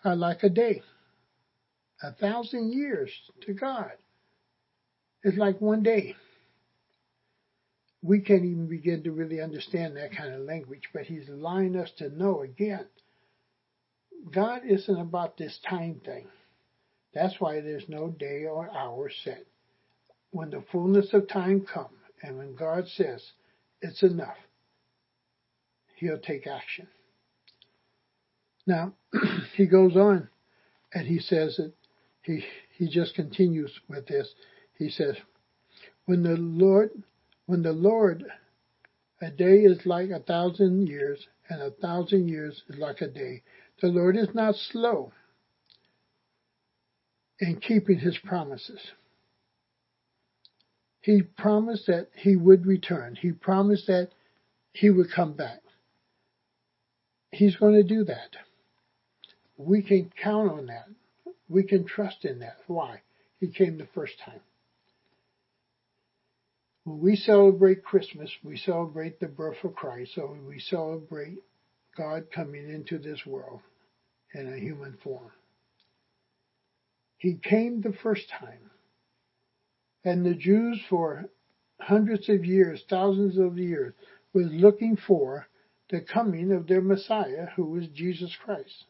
are 0.05 0.17
like 0.17 0.43
a 0.43 0.49
day. 0.49 0.83
A 2.03 2.13
thousand 2.13 2.73
years 2.73 3.11
to 3.47 3.55
God 3.55 3.93
is 5.25 5.37
like 5.37 5.61
one 5.61 5.83
day. 5.83 6.17
We 8.03 8.21
can't 8.21 8.45
even 8.45 8.69
begin 8.69 9.05
to 9.05 9.13
really 9.13 9.41
understand 9.41 9.97
that 9.97 10.17
kind 10.17 10.35
of 10.35 10.41
language, 10.41 10.89
but 10.93 11.03
He's 11.03 11.29
allowing 11.29 11.77
us 11.77 11.91
to 11.99 12.09
know 12.09 12.43
again. 12.43 12.87
God 14.33 14.63
isn't 14.69 15.01
about 15.01 15.37
this 15.37 15.59
time 15.69 16.01
thing. 16.05 16.27
That's 17.15 17.35
why 17.39 17.61
there's 17.61 17.89
no 17.89 18.09
day 18.09 18.45
or 18.47 18.71
hour 18.71 19.11
set 19.25 19.45
when 20.31 20.51
the 20.51 20.65
fullness 20.73 21.13
of 21.13 21.29
time 21.29 21.61
comes 21.61 21.91
and 22.23 22.39
when 22.39 22.55
God 22.55 22.89
says 22.89 23.23
it's 23.81 24.03
enough, 24.03 24.37
he'll 25.97 26.19
take 26.19 26.47
action. 26.47 26.89
Now, 28.67 28.95
he 29.57 29.67
goes 29.67 29.97
on 29.97 30.29
and 30.95 31.07
he 31.07 31.19
says 31.19 31.57
that 31.57 31.73
he, 32.23 32.45
he 32.77 32.89
just 32.89 33.15
continues 33.15 33.73
with 33.89 34.07
this. 34.07 34.33
He 34.83 34.91
says, 34.91 35.15
when 36.07 36.25
the 36.25 36.37
Lord, 36.37 36.91
when 37.47 37.63
the 37.63 37.73
Lord, 37.73 38.25
a 39.21 39.31
day 39.31 39.61
is 39.61 39.87
like 39.87 40.11
a 40.11 40.19
thousand 40.19 40.89
years 40.89 41.25
and 41.49 41.63
a 41.63 41.71
thousand 41.71 42.27
years 42.27 42.65
is 42.69 42.79
like 42.79 43.01
a 43.01 43.07
day. 43.07 43.45
The 43.81 43.87
Lord 43.87 44.17
is 44.17 44.35
not 44.35 44.57
slow 44.57 45.13
in 47.39 47.61
keeping 47.61 48.01
his 48.01 48.19
promises. 48.19 48.81
He 51.01 51.23
promised 51.23 51.87
that 51.87 52.09
he 52.17 52.35
would 52.35 52.67
return. 52.67 53.15
He 53.15 53.31
promised 53.31 53.87
that 53.87 54.09
he 54.73 54.91
would 54.91 55.13
come 55.13 55.35
back. 55.35 55.61
He's 57.31 57.55
going 57.55 57.75
to 57.75 57.85
do 57.85 58.03
that. 58.05 58.37
We 59.57 59.81
can 59.83 60.11
count 60.21 60.51
on 60.51 60.67
that. 60.67 60.87
We 61.49 61.63
can 61.63 61.85
trust 61.87 62.25
in 62.25 62.41
that. 62.41 62.57
Why? 62.67 63.03
He 63.39 63.47
came 63.47 63.79
the 63.79 63.87
first 63.95 64.15
time. 64.25 64.41
When 66.85 67.01
we 67.01 67.17
celebrate 67.17 67.85
Christmas, 67.85 68.31
we 68.43 68.57
celebrate 68.57 69.21
the 69.21 69.29
birth 69.29 69.63
of 69.63 69.75
Christ, 69.75 70.13
so 70.15 70.37
we 70.49 70.59
celebrate 70.59 71.39
God 71.97 72.25
coming 72.35 72.69
into 72.69 72.99
this 72.99 73.25
world 73.25 73.61
in 74.35 74.53
a 74.53 74.59
human 74.59 74.99
form. 75.05 75.31
He 77.19 77.37
came 77.37 77.81
the 77.81 77.93
first 78.03 78.29
time. 78.31 78.71
And 80.05 80.27
the 80.27 80.35
Jews 80.35 80.81
for 80.91 81.27
hundreds 81.81 82.29
of 82.29 82.45
years, 82.45 82.83
thousands 82.91 83.39
of 83.39 83.59
years, 83.59 83.95
was 84.33 84.47
looking 84.51 84.97
for 84.97 85.47
the 85.91 86.01
coming 86.01 86.51
of 86.51 86.67
their 86.67 86.81
Messiah, 86.81 87.47
who 87.55 87.67
was 87.67 87.87
Jesus 87.89 88.35
Christ. 88.45 88.87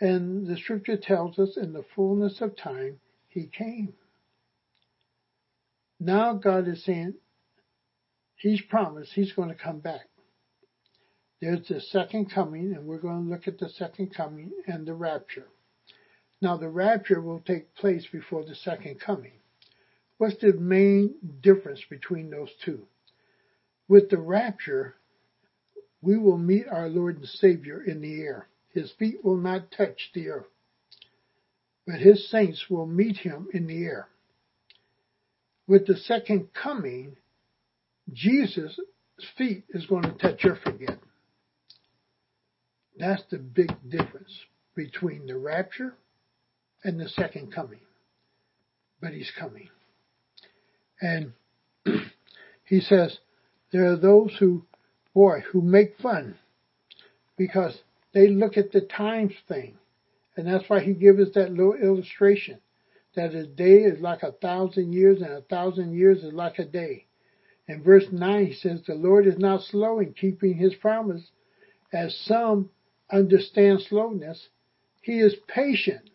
And 0.00 0.46
the 0.46 0.56
scripture 0.56 0.96
tells 0.96 1.38
us 1.38 1.56
in 1.56 1.72
the 1.72 1.84
fullness 1.94 2.40
of 2.40 2.56
time, 2.56 2.98
he 3.28 3.46
came. 3.46 3.94
Now 5.98 6.34
God 6.34 6.68
is 6.68 6.84
saying, 6.84 7.14
He's 8.36 8.60
promised 8.60 9.12
He's 9.12 9.32
going 9.32 9.48
to 9.48 9.54
come 9.54 9.80
back. 9.80 10.08
There's 11.40 11.68
the 11.68 11.80
second 11.80 12.30
coming, 12.30 12.74
and 12.74 12.86
we're 12.86 12.98
going 12.98 13.24
to 13.24 13.30
look 13.30 13.46
at 13.46 13.58
the 13.58 13.68
second 13.68 14.14
coming 14.14 14.52
and 14.66 14.86
the 14.86 14.94
rapture. 14.94 15.48
Now, 16.40 16.56
the 16.56 16.68
rapture 16.68 17.20
will 17.20 17.40
take 17.40 17.74
place 17.74 18.06
before 18.10 18.44
the 18.44 18.54
second 18.54 19.00
coming. 19.00 19.32
What's 20.18 20.40
the 20.40 20.52
main 20.54 21.14
difference 21.42 21.82
between 21.88 22.30
those 22.30 22.50
two? 22.64 22.86
With 23.88 24.10
the 24.10 24.18
rapture, 24.18 24.96
we 26.00 26.18
will 26.18 26.38
meet 26.38 26.66
our 26.68 26.88
Lord 26.88 27.16
and 27.16 27.28
Savior 27.28 27.82
in 27.82 28.00
the 28.00 28.20
air. 28.22 28.48
His 28.70 28.92
feet 28.92 29.24
will 29.24 29.36
not 29.36 29.70
touch 29.70 30.10
the 30.14 30.28
earth, 30.28 30.46
but 31.86 32.00
his 32.00 32.28
saints 32.30 32.68
will 32.68 32.86
meet 32.86 33.18
him 33.18 33.48
in 33.52 33.66
the 33.66 33.84
air. 33.84 34.08
With 35.66 35.86
the 35.86 35.96
second 35.96 36.48
coming, 36.54 37.16
Jesus' 38.12 38.78
feet 39.36 39.64
is 39.70 39.86
going 39.86 40.02
to 40.02 40.12
touch 40.12 40.44
earth 40.44 40.64
again. 40.66 40.98
That's 42.98 43.22
the 43.30 43.38
big 43.38 43.72
difference 43.88 44.32
between 44.74 45.26
the 45.26 45.36
rapture 45.36 45.94
and 46.84 47.00
the 47.00 47.08
second 47.08 47.52
coming. 47.52 47.80
But 49.00 49.12
he's 49.12 49.32
coming. 49.38 49.68
And 51.00 51.32
he 52.64 52.80
says, 52.80 53.18
there 53.72 53.92
are 53.92 53.96
those 53.96 54.34
who, 54.38 54.64
boy, 55.14 55.40
who 55.52 55.60
make 55.60 55.98
fun 55.98 56.36
because 57.36 57.76
they 58.14 58.28
look 58.28 58.56
at 58.56 58.72
the 58.72 58.80
times 58.80 59.32
thing. 59.48 59.74
And 60.36 60.46
that's 60.46 60.68
why 60.68 60.80
he 60.80 60.92
gives 60.92 61.20
us 61.20 61.34
that 61.34 61.50
little 61.50 61.74
illustration 61.74 62.60
that 63.16 63.34
a 63.34 63.46
day 63.46 63.78
is 63.78 64.00
like 64.00 64.22
a 64.22 64.32
thousand 64.32 64.92
years 64.92 65.20
and 65.20 65.32
a 65.32 65.40
thousand 65.40 65.94
years 65.94 66.22
is 66.22 66.32
like 66.32 66.58
a 66.58 66.64
day. 66.64 67.06
In 67.66 67.82
verse 67.82 68.06
9 68.12 68.46
he 68.46 68.52
says, 68.52 68.82
the 68.86 68.94
Lord 68.94 69.26
is 69.26 69.38
not 69.38 69.62
slow 69.62 69.98
in 69.98 70.12
keeping 70.12 70.54
his 70.54 70.74
promise 70.74 71.30
as 71.92 72.16
some 72.16 72.70
understand 73.10 73.80
slowness. 73.80 74.48
He 75.02 75.18
is 75.20 75.34
patient 75.48 76.10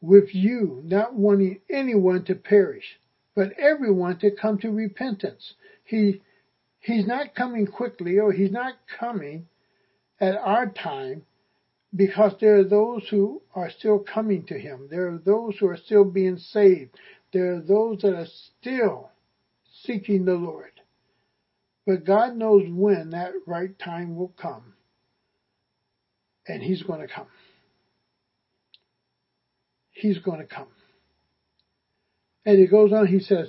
with 0.00 0.34
you, 0.34 0.80
not 0.84 1.14
wanting 1.14 1.60
anyone 1.68 2.24
to 2.26 2.34
perish, 2.34 2.98
but 3.34 3.52
everyone 3.58 4.18
to 4.18 4.30
come 4.30 4.58
to 4.58 4.70
repentance. 4.70 5.54
He, 5.84 6.22
he's 6.80 7.06
not 7.06 7.34
coming 7.34 7.66
quickly 7.66 8.18
or 8.18 8.32
he's 8.32 8.52
not 8.52 8.74
coming 8.98 9.48
at 10.20 10.36
our 10.36 10.70
time 10.70 11.22
because 11.94 12.32
there 12.40 12.56
are 12.58 12.64
those 12.64 13.06
who 13.08 13.42
are 13.54 13.70
still 13.70 13.98
coming 13.98 14.44
to 14.46 14.58
him. 14.58 14.88
There 14.90 15.08
are 15.08 15.18
those 15.18 15.56
who 15.58 15.68
are 15.68 15.76
still 15.76 16.04
being 16.04 16.38
saved. 16.38 16.90
There 17.32 17.54
are 17.54 17.60
those 17.60 18.00
that 18.02 18.14
are 18.14 18.26
still 18.60 19.10
seeking 19.82 20.24
the 20.24 20.34
Lord. 20.34 20.72
But 21.86 22.04
God 22.04 22.36
knows 22.36 22.62
when 22.68 23.10
that 23.10 23.32
right 23.46 23.78
time 23.78 24.16
will 24.16 24.32
come. 24.40 24.74
And 26.46 26.62
he's 26.62 26.82
going 26.82 27.00
to 27.00 27.08
come. 27.12 27.28
He's 29.90 30.18
going 30.18 30.40
to 30.40 30.46
come. 30.46 30.68
And 32.44 32.58
he 32.58 32.66
goes 32.66 32.92
on, 32.92 33.06
he 33.06 33.20
says, 33.20 33.48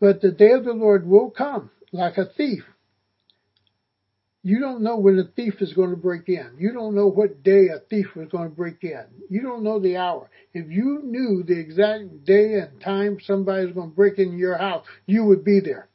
but 0.00 0.20
the 0.20 0.30
day 0.30 0.50
of 0.50 0.64
the 0.64 0.72
Lord 0.72 1.06
will 1.06 1.30
come 1.30 1.70
like 1.92 2.18
a 2.18 2.26
thief. 2.26 2.64
You 4.48 4.60
don't 4.60 4.80
know 4.80 4.96
when 4.96 5.18
a 5.18 5.24
thief 5.24 5.60
is 5.60 5.74
going 5.74 5.90
to 5.90 5.96
break 5.96 6.26
in. 6.30 6.52
You 6.56 6.72
don't 6.72 6.94
know 6.94 7.08
what 7.08 7.42
day 7.42 7.68
a 7.68 7.80
thief 7.80 8.06
is 8.16 8.30
going 8.30 8.48
to 8.48 8.56
break 8.56 8.82
in. 8.82 9.04
You 9.28 9.42
don't 9.42 9.62
know 9.62 9.78
the 9.78 9.98
hour. 9.98 10.30
If 10.54 10.70
you 10.70 11.02
knew 11.04 11.42
the 11.42 11.60
exact 11.60 12.24
day 12.24 12.54
and 12.54 12.80
time 12.80 13.18
somebody 13.20 13.66
is 13.66 13.74
going 13.74 13.90
to 13.90 13.94
break 13.94 14.18
into 14.18 14.38
your 14.38 14.56
house, 14.56 14.86
you 15.04 15.26
would 15.26 15.44
be 15.44 15.60
there. 15.60 15.90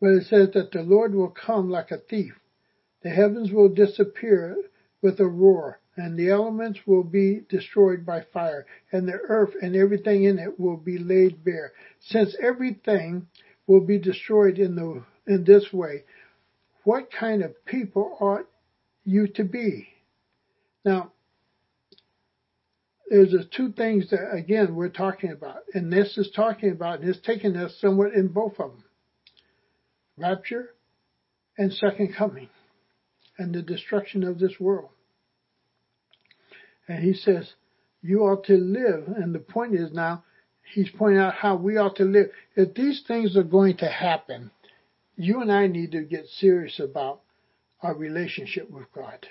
But 0.00 0.12
it 0.12 0.28
says 0.28 0.48
that 0.54 0.70
the 0.72 0.80
Lord 0.80 1.14
will 1.14 1.28
come 1.28 1.68
like 1.68 1.90
a 1.90 1.98
thief. 1.98 2.32
The 3.02 3.10
heavens 3.10 3.52
will 3.52 3.68
disappear 3.68 4.56
with 5.02 5.20
a 5.20 5.26
roar 5.26 5.78
and 5.94 6.18
the 6.18 6.30
elements 6.30 6.80
will 6.86 7.04
be 7.04 7.42
destroyed 7.50 8.06
by 8.06 8.22
fire, 8.32 8.64
and 8.92 9.06
the 9.06 9.18
earth 9.28 9.54
and 9.60 9.76
everything 9.76 10.24
in 10.24 10.38
it 10.38 10.58
will 10.58 10.78
be 10.78 10.96
laid 10.96 11.44
bare. 11.44 11.72
Since 12.00 12.34
everything 12.42 13.26
will 13.66 13.80
be 13.80 13.98
destroyed 13.98 14.58
in 14.58 14.74
the 14.74 15.02
in 15.26 15.44
this 15.44 15.72
way, 15.72 16.04
what 16.86 17.08
kind 17.10 17.42
of 17.42 17.64
people 17.64 18.16
ought 18.20 18.46
you 19.04 19.26
to 19.26 19.42
be? 19.42 19.88
Now, 20.84 21.10
there's 23.10 23.32
the 23.32 23.44
two 23.44 23.72
things 23.72 24.10
that 24.10 24.32
again 24.32 24.76
we're 24.76 24.88
talking 24.88 25.32
about, 25.32 25.62
and 25.74 25.92
this 25.92 26.16
is 26.16 26.30
talking 26.34 26.70
about, 26.70 27.00
and 27.00 27.08
it's 27.08 27.26
taking 27.26 27.56
us 27.56 27.76
somewhat 27.80 28.14
in 28.14 28.28
both 28.28 28.60
of 28.60 28.70
them: 28.70 28.84
rapture 30.16 30.70
and 31.58 31.72
second 31.72 32.14
coming, 32.16 32.50
and 33.36 33.52
the 33.52 33.62
destruction 33.62 34.22
of 34.22 34.38
this 34.38 34.54
world. 34.60 34.90
And 36.86 37.02
he 37.02 37.14
says, 37.14 37.52
you 38.00 38.20
ought 38.20 38.44
to 38.44 38.56
live. 38.56 39.08
And 39.08 39.34
the 39.34 39.40
point 39.40 39.74
is 39.74 39.92
now, 39.92 40.22
he's 40.72 40.90
pointing 40.96 41.18
out 41.18 41.34
how 41.34 41.56
we 41.56 41.78
ought 41.78 41.96
to 41.96 42.04
live. 42.04 42.30
If 42.54 42.74
these 42.74 43.02
things 43.08 43.36
are 43.36 43.42
going 43.42 43.78
to 43.78 43.88
happen, 43.88 44.52
you 45.16 45.40
and 45.40 45.50
I 45.50 45.66
need 45.66 45.92
to 45.92 46.02
get 46.02 46.26
serious 46.26 46.80
about 46.80 47.20
our 47.82 47.94
relationship 47.94 48.70
with 48.70 48.86
God. 48.94 49.26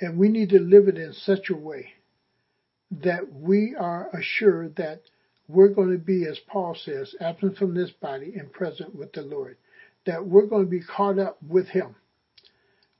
And 0.00 0.18
we 0.18 0.28
need 0.28 0.50
to 0.50 0.58
live 0.58 0.88
it 0.88 0.96
in 0.96 1.12
such 1.12 1.50
a 1.50 1.56
way 1.56 1.92
that 3.02 3.32
we 3.32 3.76
are 3.78 4.08
assured 4.14 4.76
that 4.76 5.02
we're 5.46 5.68
going 5.68 5.92
to 5.92 5.98
be, 5.98 6.26
as 6.26 6.38
Paul 6.48 6.74
says, 6.74 7.14
absent 7.20 7.58
from 7.58 7.74
this 7.74 7.90
body 7.90 8.34
and 8.38 8.52
present 8.52 8.94
with 8.94 9.12
the 9.12 9.22
Lord. 9.22 9.56
That 10.06 10.26
we're 10.26 10.46
going 10.46 10.64
to 10.64 10.70
be 10.70 10.82
caught 10.82 11.18
up 11.18 11.38
with 11.42 11.68
Him 11.68 11.94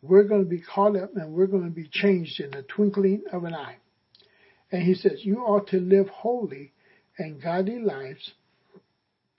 we're 0.03 0.25
going 0.25 0.43
to 0.43 0.49
be 0.49 0.61
caught 0.61 0.97
up 0.97 1.14
and 1.16 1.33
we're 1.33 1.47
going 1.47 1.64
to 1.64 1.71
be 1.71 1.88
changed 1.90 2.40
in 2.40 2.51
the 2.51 2.62
twinkling 2.62 3.23
of 3.33 3.45
an 3.45 3.55
eye. 3.55 3.77
And 4.73 4.83
he 4.83 4.95
says, 4.95 5.25
you 5.25 5.38
ought 5.38 5.69
to 5.69 5.81
live 5.81 6.09
holy 6.09 6.73
and 7.19 7.43
godly 7.43 7.81
lives 7.81 8.33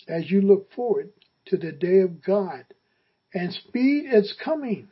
as 0.07 0.29
you 0.29 0.41
look 0.41 0.71
forward 0.73 1.09
to 1.47 1.57
the 1.57 1.71
day 1.71 1.99
of 1.99 2.23
God 2.23 2.65
and 3.33 3.53
speed 3.53 4.05
its 4.05 4.33
coming. 4.43 4.89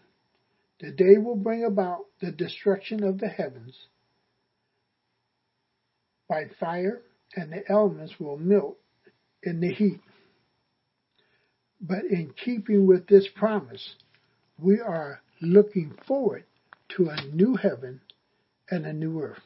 The 0.79 0.91
day 0.91 1.17
will 1.17 1.35
bring 1.35 1.65
about 1.65 2.05
the 2.21 2.31
destruction 2.31 3.03
of 3.03 3.19
the 3.19 3.27
heavens 3.27 3.75
by 6.29 6.45
fire 6.59 7.01
and 7.35 7.51
the 7.51 7.63
elements 7.69 8.13
will 8.19 8.37
melt 8.37 8.77
in 9.43 9.59
the 9.59 9.73
heat. 9.73 9.99
But 11.81 12.05
in 12.05 12.33
keeping 12.33 12.85
with 12.87 13.07
this 13.07 13.27
promise, 13.35 13.95
we 14.57 14.79
are 14.79 15.21
looking 15.41 15.97
forward 16.07 16.43
to 16.95 17.09
a 17.09 17.25
new 17.33 17.55
heaven 17.55 18.01
and 18.69 18.85
a 18.85 18.93
new 18.93 19.21
earth, 19.21 19.43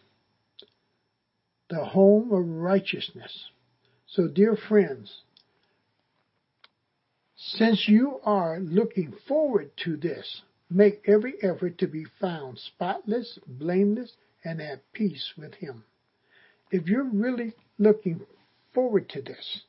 the 1.69 1.85
home 1.85 2.31
of 2.31 2.47
righteousness. 2.47 3.45
So, 4.07 4.27
dear 4.27 4.55
friends, 4.55 5.21
since 7.45 7.89
you 7.89 8.21
are 8.23 8.59
looking 8.59 9.13
forward 9.27 9.71
to 9.83 9.97
this, 9.97 10.43
make 10.69 11.01
every 11.05 11.33
effort 11.43 11.77
to 11.77 11.87
be 11.87 12.05
found 12.19 12.57
spotless, 12.57 13.37
blameless, 13.45 14.13
and 14.45 14.61
at 14.61 14.91
peace 14.93 15.33
with 15.37 15.53
Him. 15.55 15.83
If 16.71 16.87
you're 16.87 17.03
really 17.03 17.53
looking 17.77 18.21
forward 18.73 19.09
to 19.09 19.21
this, 19.21 19.61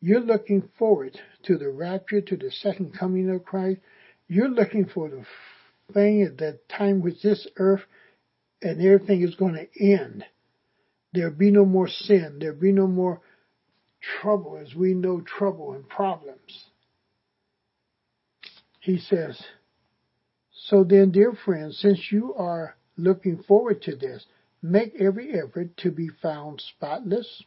you're 0.00 0.20
looking 0.20 0.68
forward 0.78 1.18
to 1.44 1.56
the 1.56 1.70
rapture, 1.70 2.20
to 2.20 2.36
the 2.36 2.50
second 2.50 2.92
coming 2.98 3.30
of 3.30 3.44
Christ, 3.44 3.80
you're 4.28 4.50
looking 4.50 4.84
for 4.84 5.08
the 5.08 5.24
thing 5.94 6.22
at 6.22 6.36
that 6.38 6.68
time 6.68 7.00
which 7.00 7.22
this 7.22 7.46
earth 7.56 7.82
and 8.60 8.80
everything 8.82 9.22
is 9.22 9.34
going 9.34 9.54
to 9.54 9.92
end. 9.92 10.24
There'll 11.14 11.32
be 11.32 11.50
no 11.50 11.64
more 11.64 11.88
sin. 11.88 12.38
There'll 12.40 12.60
be 12.60 12.72
no 12.72 12.86
more 12.86 13.20
trouble 14.20 14.58
as 14.58 14.74
we 14.74 14.92
know 14.92 15.22
trouble 15.22 15.72
and 15.72 15.88
problems. 15.88 16.66
He 18.84 18.98
says, 18.98 19.42
so 20.52 20.84
then, 20.84 21.10
dear 21.10 21.32
friends, 21.32 21.78
since 21.78 22.12
you 22.12 22.34
are 22.34 22.76
looking 22.98 23.42
forward 23.42 23.80
to 23.82 23.96
this, 23.96 24.26
make 24.60 24.94
every 25.00 25.32
effort 25.32 25.74
to 25.78 25.90
be 25.90 26.08
found 26.20 26.60
spotless, 26.60 27.42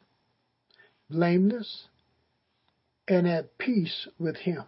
blameless, 1.12 1.90
and 3.08 3.28
at 3.28 3.56
peace 3.60 4.08
with 4.18 4.36
Him. 4.38 4.64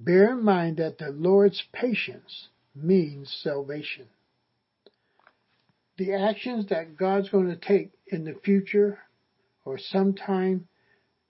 Bear 0.00 0.32
in 0.32 0.42
mind 0.42 0.78
that 0.78 0.98
the 0.98 1.10
Lord's 1.10 1.62
patience 1.72 2.48
means 2.74 3.32
salvation. 3.40 4.08
The 5.96 6.12
actions 6.12 6.66
that 6.70 6.96
God's 6.96 7.30
going 7.30 7.46
to 7.46 7.56
take 7.56 7.92
in 8.08 8.24
the 8.24 8.34
future 8.34 8.98
or 9.64 9.78
sometime 9.78 10.66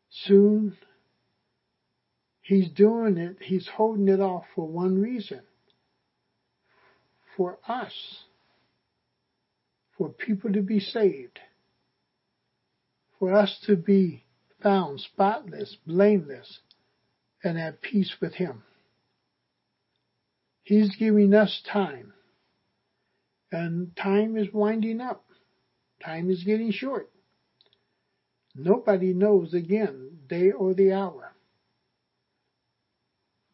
soon, 0.09 0.79
He's 2.43 2.69
doing 2.69 3.17
it, 3.17 3.37
He's 3.41 3.69
holding 3.69 4.09
it 4.09 4.21
off 4.21 4.45
for 4.55 4.67
one 4.67 5.01
reason 5.01 5.41
for 7.37 7.59
us, 7.67 8.25
for 9.97 10.11
people 10.11 10.53
to 10.53 10.63
be 10.63 10.81
saved, 10.81 11.39
for 13.19 13.35
us 13.35 13.59
to 13.67 13.77
be 13.77 14.25
found 14.63 15.01
spotless, 15.01 15.77
blameless, 15.87 16.61
and 17.43 17.59
at 17.59 17.83
peace 17.83 18.15
with 18.21 18.35
Him. 18.35 18.63
He's 20.63 20.95
giving 20.97 21.35
us 21.35 21.63
time. 21.71 22.13
And 23.51 23.95
time 23.97 24.37
is 24.37 24.49
winding 24.53 25.01
up. 25.01 25.25
Time 26.03 26.31
is 26.31 26.43
getting 26.43 26.73
short. 26.73 27.11
Nobody 28.55 29.13
knows 29.13 29.53
again, 29.53 30.19
day 30.29 30.51
or 30.51 30.75
the 30.75 30.93
hour. 30.93 31.32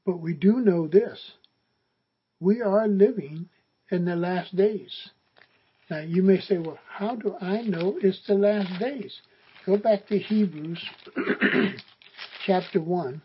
But 0.08 0.20
we 0.20 0.32
do 0.32 0.60
know 0.60 0.88
this. 0.88 1.32
We 2.40 2.62
are 2.62 2.88
living 2.88 3.50
in 3.90 4.06
the 4.06 4.16
last 4.16 4.56
days. 4.56 5.10
Now 5.90 6.00
you 6.00 6.22
may 6.22 6.40
say, 6.40 6.56
well, 6.56 6.78
how 6.88 7.16
do 7.16 7.34
I 7.38 7.60
know 7.60 7.98
it's 8.00 8.26
the 8.26 8.32
last 8.32 8.80
days? 8.80 9.20
Go 9.66 9.76
back 9.76 10.06
to 10.06 10.18
Hebrews 10.18 10.82
chapter 12.46 12.80
1. 12.80 13.20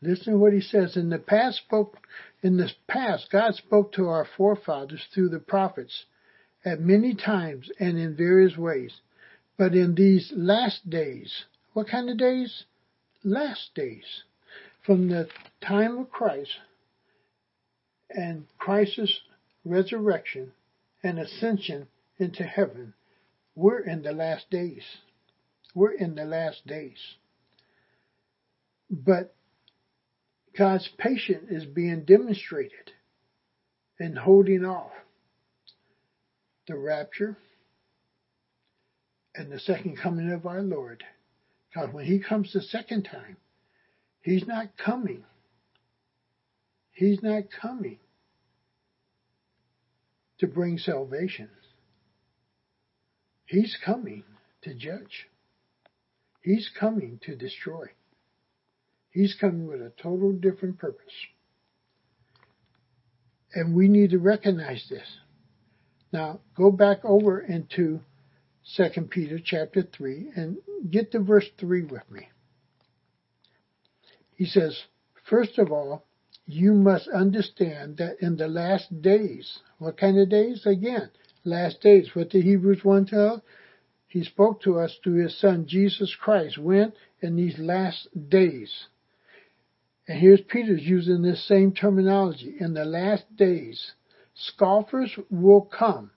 Listen 0.00 0.34
to 0.34 0.38
what 0.38 0.52
he 0.52 0.60
says. 0.60 0.96
In 0.96 1.10
the 1.10 1.18
past 1.18 1.56
spoke 1.56 1.96
in 2.44 2.58
the 2.58 2.70
past 2.86 3.32
God 3.32 3.56
spoke 3.56 3.90
to 3.94 4.06
our 4.06 4.28
forefathers 4.36 5.04
through 5.12 5.30
the 5.30 5.40
prophets 5.40 6.04
at 6.64 6.78
many 6.78 7.16
times 7.16 7.68
and 7.80 7.98
in 7.98 8.14
various 8.14 8.56
ways. 8.56 9.00
But 9.58 9.74
in 9.74 9.96
these 9.96 10.32
last 10.36 10.88
days, 10.88 11.46
what 11.72 11.88
kind 11.88 12.08
of 12.08 12.16
days? 12.16 12.62
Last 13.26 13.74
days. 13.74 14.22
From 14.84 15.08
the 15.08 15.28
time 15.60 15.98
of 15.98 16.12
Christ 16.12 16.52
and 18.08 18.46
Christ's 18.56 19.20
resurrection 19.64 20.52
and 21.02 21.18
ascension 21.18 21.88
into 22.18 22.44
heaven, 22.44 22.94
we're 23.56 23.80
in 23.80 24.02
the 24.02 24.12
last 24.12 24.48
days. 24.48 24.84
We're 25.74 25.90
in 25.90 26.14
the 26.14 26.24
last 26.24 26.68
days. 26.68 27.16
But 28.88 29.34
God's 30.56 30.88
patience 30.96 31.50
is 31.50 31.64
being 31.64 32.04
demonstrated 32.04 32.92
in 33.98 34.14
holding 34.14 34.64
off 34.64 34.92
the 36.68 36.76
rapture 36.76 37.36
and 39.34 39.50
the 39.50 39.58
second 39.58 39.96
coming 39.96 40.30
of 40.30 40.46
our 40.46 40.62
Lord. 40.62 41.02
Because 41.76 41.92
when 41.92 42.06
He 42.06 42.20
comes 42.20 42.52
the 42.52 42.62
second 42.62 43.02
time, 43.02 43.36
He's 44.22 44.46
not 44.46 44.76
coming. 44.82 45.24
He's 46.92 47.22
not 47.22 47.44
coming 47.60 47.98
to 50.38 50.46
bring 50.46 50.78
salvation. 50.78 51.50
He's 53.44 53.76
coming 53.84 54.24
to 54.62 54.74
judge. 54.74 55.28
He's 56.42 56.70
coming 56.80 57.20
to 57.24 57.36
destroy. 57.36 57.88
He's 59.10 59.36
coming 59.38 59.66
with 59.66 59.82
a 59.82 59.92
total 60.02 60.32
different 60.32 60.78
purpose. 60.78 61.12
And 63.54 63.74
we 63.74 63.88
need 63.88 64.10
to 64.10 64.18
recognize 64.18 64.86
this. 64.88 65.18
Now, 66.10 66.40
go 66.56 66.70
back 66.70 67.04
over 67.04 67.38
into 67.38 68.00
2 68.74 69.02
Peter 69.10 69.38
chapter 69.42 69.82
3 69.82 70.32
and 70.34 70.58
get 70.90 71.12
to 71.12 71.20
verse 71.20 71.48
3 71.58 71.84
with 71.84 72.10
me. 72.10 72.28
He 74.34 74.44
says, 74.44 74.84
First 75.28 75.58
of 75.58 75.70
all, 75.70 76.04
you 76.46 76.72
must 76.72 77.08
understand 77.08 77.96
that 77.98 78.16
in 78.20 78.36
the 78.36 78.48
last 78.48 79.02
days, 79.02 79.60
what 79.78 79.96
kind 79.96 80.18
of 80.18 80.28
days? 80.28 80.66
Again, 80.66 81.10
last 81.44 81.80
days. 81.80 82.10
What 82.14 82.30
did 82.30 82.44
Hebrews 82.44 82.84
1 82.84 83.06
tell? 83.06 83.42
He 84.06 84.24
spoke 84.24 84.62
to 84.62 84.78
us 84.78 84.96
through 85.02 85.22
his 85.24 85.38
son 85.38 85.66
Jesus 85.66 86.14
Christ. 86.14 86.58
When? 86.58 86.92
In 87.20 87.36
these 87.36 87.58
last 87.58 88.08
days. 88.28 88.86
And 90.06 90.18
here's 90.18 90.40
Peter's 90.42 90.82
using 90.82 91.22
this 91.22 91.46
same 91.46 91.72
terminology. 91.72 92.56
In 92.60 92.74
the 92.74 92.84
last 92.84 93.24
days, 93.36 93.92
scoffers 94.34 95.18
will 95.30 95.62
come. 95.62 96.10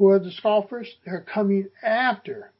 Who 0.00 0.08
are 0.08 0.18
the 0.18 0.32
scoffers? 0.32 0.90
They're 1.04 1.20
coming 1.20 1.68
after 1.82 2.52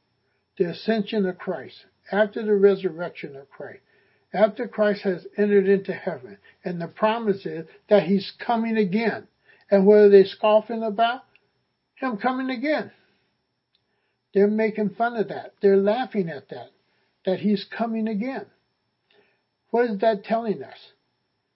the 0.59 0.69
ascension 0.69 1.25
of 1.25 1.39
Christ, 1.39 1.87
after 2.13 2.45
the 2.45 2.55
resurrection 2.55 3.35
of 3.35 3.49
Christ, 3.49 3.81
after 4.35 4.69
Christ 4.69 5.05
has 5.05 5.27
entered 5.39 5.67
into 5.67 5.95
heaven. 5.95 6.37
And 6.67 6.79
the 6.79 6.87
promise 6.87 7.47
is 7.47 7.67
that 7.89 8.03
he's 8.03 8.31
coming 8.45 8.77
again. 8.77 9.27
And 9.71 9.87
what 9.87 10.01
are 10.01 10.11
they 10.11 10.25
scoffing 10.25 10.83
about? 10.83 11.23
Him 11.95 12.19
coming 12.19 12.51
again. 12.51 12.91
They're 14.35 14.47
making 14.47 14.91
fun 14.91 15.17
of 15.17 15.29
that. 15.29 15.55
They're 15.63 15.79
laughing 15.79 16.29
at 16.29 16.51
that, 16.51 16.73
that 17.25 17.39
he's 17.39 17.65
coming 17.65 18.07
again. 18.07 18.45
What 19.71 19.89
is 19.89 19.99
that 20.01 20.25
telling 20.25 20.63
us? 20.63 20.93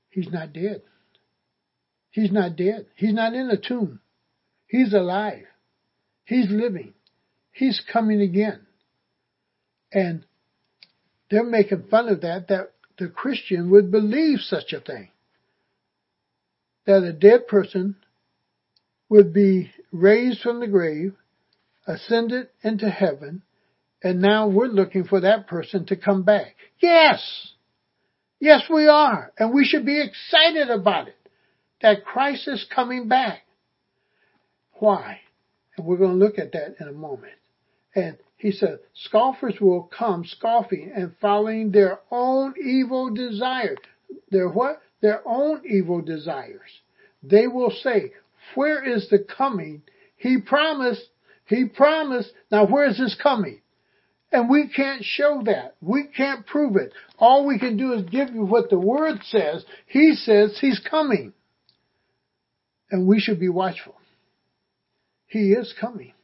He's 0.09 0.31
not 0.33 0.55
dead. 0.55 0.81
He's 2.11 2.33
not 2.33 2.57
dead. 2.57 2.87
He's 2.97 3.12
not 3.12 3.35
in 3.35 3.51
a 3.51 3.59
tomb. 3.59 4.01
He's 4.66 4.94
alive. 4.94 5.44
He's 6.24 6.50
living. 6.50 6.94
He's 7.52 7.80
coming 7.92 8.20
again. 8.20 8.66
And 9.92 10.24
they're 11.30 11.44
making 11.44 11.84
fun 11.90 12.08
of 12.08 12.22
that, 12.22 12.48
that 12.48 12.72
the 12.98 13.08
Christian 13.08 13.70
would 13.70 13.90
believe 13.90 14.40
such 14.40 14.72
a 14.72 14.80
thing. 14.80 15.08
That 16.87 17.02
a 17.02 17.12
dead 17.12 17.46
person 17.48 17.96
would 19.08 19.32
be 19.32 19.70
raised 19.92 20.40
from 20.40 20.60
the 20.60 20.66
grave, 20.66 21.14
ascended 21.87 22.48
into 22.62 22.88
heaven, 22.88 23.42
and 24.02 24.20
now 24.20 24.48
we're 24.48 24.66
looking 24.66 25.04
for 25.04 25.20
that 25.20 25.46
person 25.46 25.87
to 25.87 25.96
come 25.96 26.22
back. 26.24 26.56
Yes! 26.80 27.52
Yes, 28.38 28.62
we 28.68 28.87
are. 28.87 29.32
And 29.38 29.54
we 29.54 29.64
should 29.64 29.87
be 29.87 30.02
excited 30.02 30.68
about 30.68 31.08
it. 31.08 31.16
That 31.80 32.04
Christ 32.04 32.46
is 32.48 32.66
coming 32.74 33.08
back. 33.08 33.40
Why? 34.74 35.20
And 35.76 35.87
we're 35.87 35.96
going 35.96 36.18
to 36.18 36.24
look 36.24 36.38
at 36.38 36.52
that 36.52 36.76
in 36.80 36.88
a 36.88 36.92
moment. 36.92 37.34
And 37.94 38.16
he 38.37 38.52
said, 38.52 38.80
scoffers 38.94 39.54
will 39.60 39.90
come 39.96 40.24
scoffing 40.24 40.92
and 40.94 41.14
following 41.20 41.70
their 41.70 42.00
own 42.10 42.54
evil 42.62 43.14
desires. 43.14 43.78
Their 44.30 44.48
what? 44.48 44.82
Their 45.00 45.22
own 45.26 45.62
evil 45.68 46.00
desires. 46.00 46.70
They 47.22 47.46
will 47.46 47.70
say, 47.70 48.12
where 48.54 48.84
is 48.84 49.08
the 49.08 49.18
coming? 49.18 49.82
He 50.16 50.40
promised, 50.40 51.08
he 51.46 51.66
promised, 51.66 52.32
now 52.50 52.66
where 52.66 52.88
is 52.88 52.98
this 52.98 53.16
coming? 53.20 53.60
And 54.32 54.50
we 54.50 54.68
can't 54.68 55.04
show 55.04 55.42
that. 55.46 55.76
We 55.80 56.08
can't 56.08 56.44
prove 56.44 56.76
it. 56.76 56.92
All 57.18 57.46
we 57.46 57.58
can 57.58 57.76
do 57.76 57.92
is 57.92 58.02
give 58.10 58.34
you 58.34 58.44
what 58.44 58.68
the 58.68 58.78
Word 58.78 59.20
says. 59.22 59.64
He 59.87 60.14
says 60.14 60.58
He's 60.60 60.80
coming. 60.80 61.32
And 62.90 63.06
we 63.06 63.20
should 63.20 63.38
be 63.38 63.48
watchful. 63.48 63.94
He 65.35 65.53
is 65.53 65.75
coming. 65.81 66.14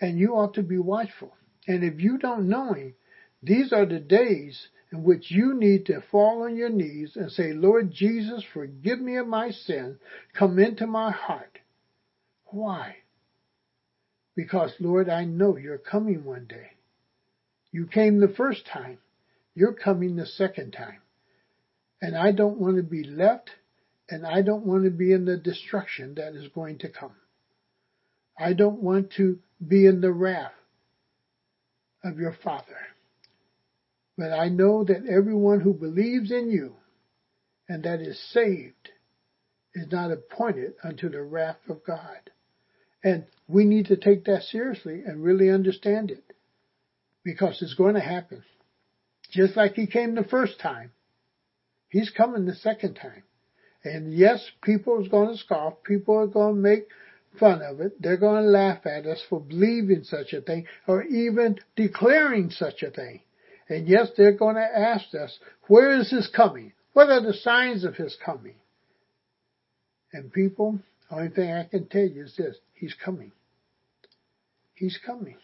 And 0.00 0.18
you 0.18 0.34
ought 0.34 0.54
to 0.54 0.62
be 0.62 0.78
watchful. 0.78 1.34
And 1.66 1.82
if 1.82 1.98
you 1.98 2.18
don't 2.18 2.50
know 2.50 2.74
Him, 2.74 2.94
these 3.42 3.72
are 3.72 3.86
the 3.86 4.00
days 4.00 4.68
in 4.92 5.02
which 5.02 5.30
you 5.30 5.54
need 5.54 5.86
to 5.86 6.02
fall 6.10 6.42
on 6.42 6.56
your 6.56 6.68
knees 6.68 7.16
and 7.16 7.32
say, 7.32 7.54
Lord 7.54 7.90
Jesus, 7.90 8.44
forgive 8.52 9.00
me 9.00 9.16
of 9.16 9.26
my 9.26 9.50
sin. 9.50 9.98
Come 10.34 10.58
into 10.58 10.86
my 10.86 11.10
heart. 11.10 11.58
Why? 12.46 12.96
Because, 14.36 14.74
Lord, 14.78 15.08
I 15.08 15.24
know 15.24 15.56
you're 15.56 15.78
coming 15.78 16.24
one 16.24 16.46
day. 16.46 16.72
You 17.70 17.86
came 17.86 18.20
the 18.20 18.34
first 18.36 18.66
time. 18.66 18.98
You're 19.54 19.72
coming 19.74 20.16
the 20.16 20.26
second 20.26 20.72
time. 20.72 21.00
And 22.02 22.14
I 22.16 22.32
don't 22.32 22.58
want 22.58 22.76
to 22.76 22.82
be 22.82 23.04
left 23.04 23.50
And 24.10 24.26
I 24.26 24.42
don't 24.42 24.66
want 24.66 24.84
to 24.84 24.90
be 24.90 25.12
in 25.12 25.24
the 25.24 25.38
destruction 25.38 26.16
that 26.16 26.34
is 26.34 26.48
going 26.48 26.78
to 26.80 26.90
come. 26.90 27.14
I 28.38 28.52
don't 28.54 28.82
want 28.82 29.12
to 29.14 29.38
be 29.66 29.86
in 29.86 30.00
the 30.00 30.12
wrath 30.12 30.52
of 32.02 32.18
your 32.18 32.36
Father. 32.42 32.78
But 34.16 34.32
I 34.32 34.48
know 34.48 34.84
that 34.84 35.06
everyone 35.06 35.60
who 35.60 35.72
believes 35.72 36.30
in 36.30 36.50
you 36.50 36.74
and 37.68 37.84
that 37.84 38.00
is 38.00 38.20
saved 38.32 38.90
is 39.74 39.90
not 39.90 40.10
appointed 40.10 40.74
unto 40.84 41.08
the 41.08 41.22
wrath 41.22 41.68
of 41.68 41.84
God. 41.84 42.30
And 43.02 43.24
we 43.48 43.64
need 43.64 43.86
to 43.86 43.96
take 43.96 44.24
that 44.26 44.42
seriously 44.42 45.02
and 45.04 45.22
really 45.22 45.50
understand 45.50 46.10
it 46.10 46.24
because 47.24 47.60
it's 47.62 47.74
going 47.74 47.94
to 47.94 48.00
happen. 48.00 48.44
Just 49.30 49.56
like 49.56 49.74
he 49.74 49.86
came 49.86 50.14
the 50.14 50.24
first 50.24 50.60
time, 50.60 50.92
he's 51.88 52.10
coming 52.10 52.44
the 52.44 52.54
second 52.54 52.94
time. 52.94 53.22
And 53.84 54.12
yes, 54.12 54.44
people 54.62 55.04
are 55.04 55.08
going 55.08 55.30
to 55.30 55.38
scoff. 55.38 55.82
People 55.84 56.18
are 56.18 56.26
going 56.26 56.54
to 56.54 56.60
make 56.60 56.88
fun 57.38 57.62
of 57.62 57.80
it. 57.80 58.00
They're 58.00 58.16
going 58.16 58.44
to 58.44 58.50
laugh 58.50 58.86
at 58.86 59.06
us 59.06 59.22
for 59.28 59.40
believing 59.40 60.04
such 60.04 60.32
a 60.32 60.40
thing 60.40 60.66
or 60.86 61.02
even 61.04 61.58
declaring 61.76 62.50
such 62.50 62.82
a 62.82 62.90
thing. 62.90 63.20
And 63.68 63.88
yes, 63.88 64.08
they're 64.16 64.36
going 64.36 64.56
to 64.56 64.60
ask 64.78 65.14
us, 65.14 65.38
where 65.68 65.98
is 65.98 66.10
his 66.10 66.28
coming? 66.34 66.72
What 66.92 67.08
are 67.08 67.22
the 67.22 67.34
signs 67.34 67.84
of 67.84 67.96
his 67.96 68.16
coming? 68.24 68.54
And 70.12 70.32
people, 70.32 70.78
only 71.10 71.30
thing 71.30 71.52
I 71.52 71.64
can 71.64 71.86
tell 71.86 72.04
you 72.04 72.24
is 72.24 72.36
this, 72.36 72.56
he's 72.74 72.94
coming. 72.94 73.32
He's 74.74 74.98
coming. 75.04 75.36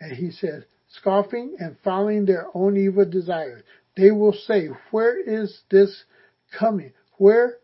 And 0.00 0.16
he 0.16 0.30
says, 0.30 0.64
scoffing 0.88 1.56
and 1.58 1.76
following 1.82 2.26
their 2.26 2.46
own 2.52 2.76
evil 2.76 3.08
desires. 3.08 3.62
They 3.96 4.10
will 4.10 4.32
say, 4.32 4.68
where 4.90 5.18
is 5.18 5.60
this 5.70 6.04
coming? 6.58 6.92
Where 7.16 7.58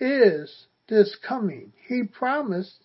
is 0.00 0.66
this 0.88 1.16
coming? 1.26 1.72
He 1.90 2.04
promised 2.04 2.84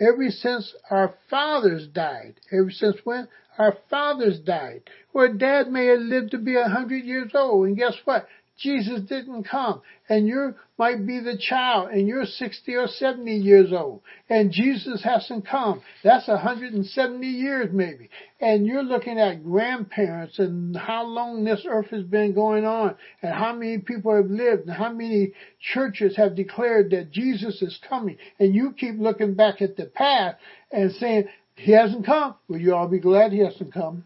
ever 0.00 0.32
since 0.32 0.74
our 0.90 1.14
fathers 1.30 1.86
died. 1.86 2.40
Ever 2.50 2.72
since 2.72 2.96
when? 3.06 3.28
Our 3.56 3.76
fathers 3.88 4.40
died. 4.40 4.90
Where 5.12 5.32
dad 5.32 5.70
may 5.70 5.86
have 5.86 6.00
lived 6.00 6.32
to 6.32 6.38
be 6.38 6.56
a 6.56 6.68
hundred 6.68 7.04
years 7.04 7.30
old. 7.36 7.68
And 7.68 7.76
guess 7.76 7.94
what? 8.04 8.26
Jesus 8.58 9.00
didn't 9.02 9.44
come. 9.44 9.82
And 10.08 10.26
you 10.26 10.54
might 10.78 11.06
be 11.06 11.20
the 11.20 11.36
child 11.36 11.90
and 11.90 12.06
you're 12.06 12.24
60 12.24 12.74
or 12.74 12.86
70 12.86 13.30
years 13.34 13.72
old 13.72 14.02
and 14.28 14.52
Jesus 14.52 15.02
hasn't 15.02 15.46
come. 15.46 15.82
That's 16.02 16.28
170 16.28 17.26
years 17.26 17.70
maybe. 17.72 18.08
And 18.40 18.66
you're 18.66 18.82
looking 18.82 19.18
at 19.18 19.44
grandparents 19.44 20.38
and 20.38 20.76
how 20.76 21.04
long 21.04 21.44
this 21.44 21.66
earth 21.68 21.88
has 21.90 22.04
been 22.04 22.34
going 22.34 22.64
on 22.64 22.96
and 23.22 23.34
how 23.34 23.52
many 23.52 23.78
people 23.78 24.14
have 24.14 24.30
lived 24.30 24.68
and 24.68 24.76
how 24.76 24.92
many 24.92 25.32
churches 25.60 26.16
have 26.16 26.36
declared 26.36 26.90
that 26.90 27.10
Jesus 27.10 27.60
is 27.62 27.78
coming. 27.88 28.16
And 28.38 28.54
you 28.54 28.72
keep 28.72 28.98
looking 28.98 29.34
back 29.34 29.60
at 29.60 29.76
the 29.76 29.86
past 29.86 30.36
and 30.70 30.92
saying, 30.92 31.28
he 31.56 31.72
hasn't 31.72 32.04
come. 32.04 32.34
Will 32.48 32.58
you 32.58 32.74
all 32.74 32.88
be 32.88 33.00
glad 33.00 33.32
he 33.32 33.38
hasn't 33.38 33.72
come? 33.72 34.04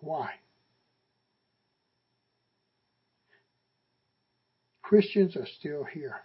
Why? 0.00 0.30
Christians 4.92 5.36
are 5.36 5.46
still 5.58 5.84
here. 5.84 6.16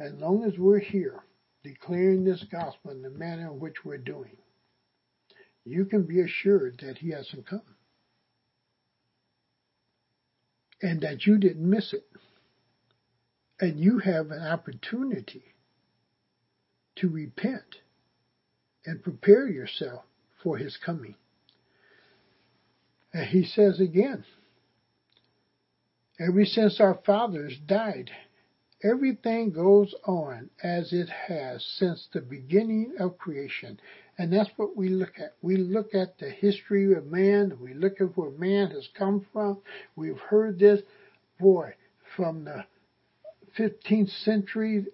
As 0.00 0.12
long 0.14 0.42
as 0.42 0.58
we're 0.58 0.80
here, 0.80 1.22
declaring 1.62 2.24
this 2.24 2.44
gospel 2.50 2.90
in 2.90 3.00
the 3.00 3.10
manner 3.10 3.46
in 3.46 3.60
which 3.60 3.84
we're 3.84 3.96
doing, 3.96 4.36
you 5.64 5.84
can 5.84 6.02
be 6.02 6.20
assured 6.20 6.80
that 6.84 6.98
he 6.98 7.10
hasn't 7.10 7.46
come. 7.46 7.62
And 10.82 11.00
that 11.02 11.24
you 11.26 11.38
didn't 11.38 11.70
miss 11.70 11.92
it. 11.92 12.08
And 13.60 13.78
you 13.78 14.00
have 14.00 14.32
an 14.32 14.42
opportunity 14.42 15.44
to 16.96 17.08
repent 17.08 17.76
and 18.84 19.00
prepare 19.00 19.46
yourself 19.46 20.02
for 20.42 20.56
his 20.56 20.76
coming. 20.76 21.14
And 23.12 23.28
he 23.28 23.44
says 23.44 23.78
again, 23.78 24.24
Ever 26.20 26.44
since 26.44 26.80
our 26.80 26.94
fathers 27.04 27.58
died, 27.66 28.10
everything 28.84 29.50
goes 29.50 29.94
on 30.04 30.50
as 30.62 30.92
it 30.92 31.08
has 31.08 31.64
since 31.64 32.08
the 32.12 32.20
beginning 32.20 32.94
of 33.00 33.18
creation. 33.18 33.80
And 34.16 34.32
that's 34.32 34.50
what 34.56 34.76
we 34.76 34.90
look 34.90 35.18
at. 35.18 35.34
We 35.42 35.56
look 35.56 35.92
at 35.92 36.18
the 36.18 36.30
history 36.30 36.92
of 36.94 37.06
man. 37.06 37.58
We 37.60 37.74
look 37.74 38.00
at 38.00 38.16
where 38.16 38.30
man 38.30 38.70
has 38.70 38.88
come 38.96 39.26
from. 39.32 39.60
We've 39.96 40.18
heard 40.18 40.60
this, 40.60 40.82
boy, 41.40 41.74
from 42.14 42.44
the 42.44 42.64
15th 43.58 44.10
century 44.10 44.86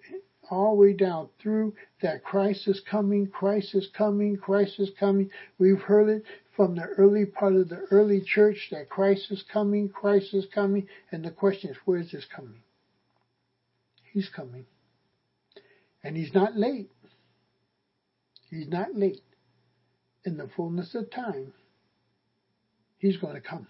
all 0.51 0.75
the 0.75 0.81
way 0.81 0.93
down 0.93 1.29
through 1.41 1.75
that 2.03 2.25
Christ 2.25 2.67
is 2.67 2.81
coming, 2.91 3.29
Christ 3.29 3.75
is 3.75 3.89
coming, 3.97 4.37
Christ 4.37 4.79
is 4.79 4.91
coming. 4.99 5.31
We've 5.59 5.81
heard 5.81 6.09
it 6.09 6.25
from 6.57 6.75
the 6.75 6.83
early 6.83 7.25
part 7.25 7.55
of 7.55 7.69
the 7.69 7.87
early 7.91 8.21
church 8.21 8.69
that 8.73 8.91
Christ 8.91 9.31
is 9.31 9.45
coming, 9.53 9.89
Christ 9.89 10.35
is 10.35 10.47
coming, 10.53 10.89
and 11.13 11.25
the 11.25 11.31
question 11.31 11.71
is, 11.71 11.77
where 11.85 12.01
is 12.01 12.11
this 12.11 12.27
coming? 12.35 12.61
He's 14.13 14.29
coming. 14.29 14.67
And 16.03 16.17
he's 16.17 16.35
not 16.35 16.57
late. 16.57 16.91
He's 18.51 18.69
not 18.69 18.95
late. 18.95 19.23
In 20.25 20.37
the 20.37 20.49
fullness 20.55 20.95
of 20.95 21.11
time, 21.11 21.53
he's 22.99 23.17
going 23.17 23.35
to 23.35 23.41
come. 23.41 23.69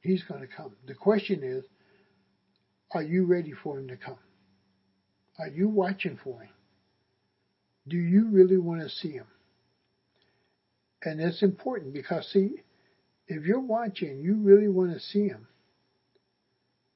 He's 0.00 0.22
going 0.24 0.40
to 0.40 0.46
come. 0.46 0.76
The 0.86 0.94
question 0.94 1.42
is, 1.42 1.64
are 2.92 3.02
you 3.02 3.24
ready 3.24 3.52
for 3.52 3.78
him 3.78 3.88
to 3.88 3.96
come? 3.96 4.18
Are 5.38 5.48
you 5.48 5.68
watching 5.68 6.18
for 6.22 6.40
him? 6.40 6.52
Do 7.88 7.96
you 7.96 8.28
really 8.28 8.56
want 8.56 8.80
to 8.80 8.88
see 8.88 9.12
him? 9.12 9.26
And 11.02 11.20
it's 11.20 11.42
important 11.42 11.92
because, 11.92 12.26
see, 12.32 12.62
if 13.28 13.44
you're 13.44 13.60
watching, 13.60 14.20
you 14.20 14.36
really 14.36 14.68
want 14.68 14.92
to 14.92 15.00
see 15.00 15.28
him, 15.28 15.46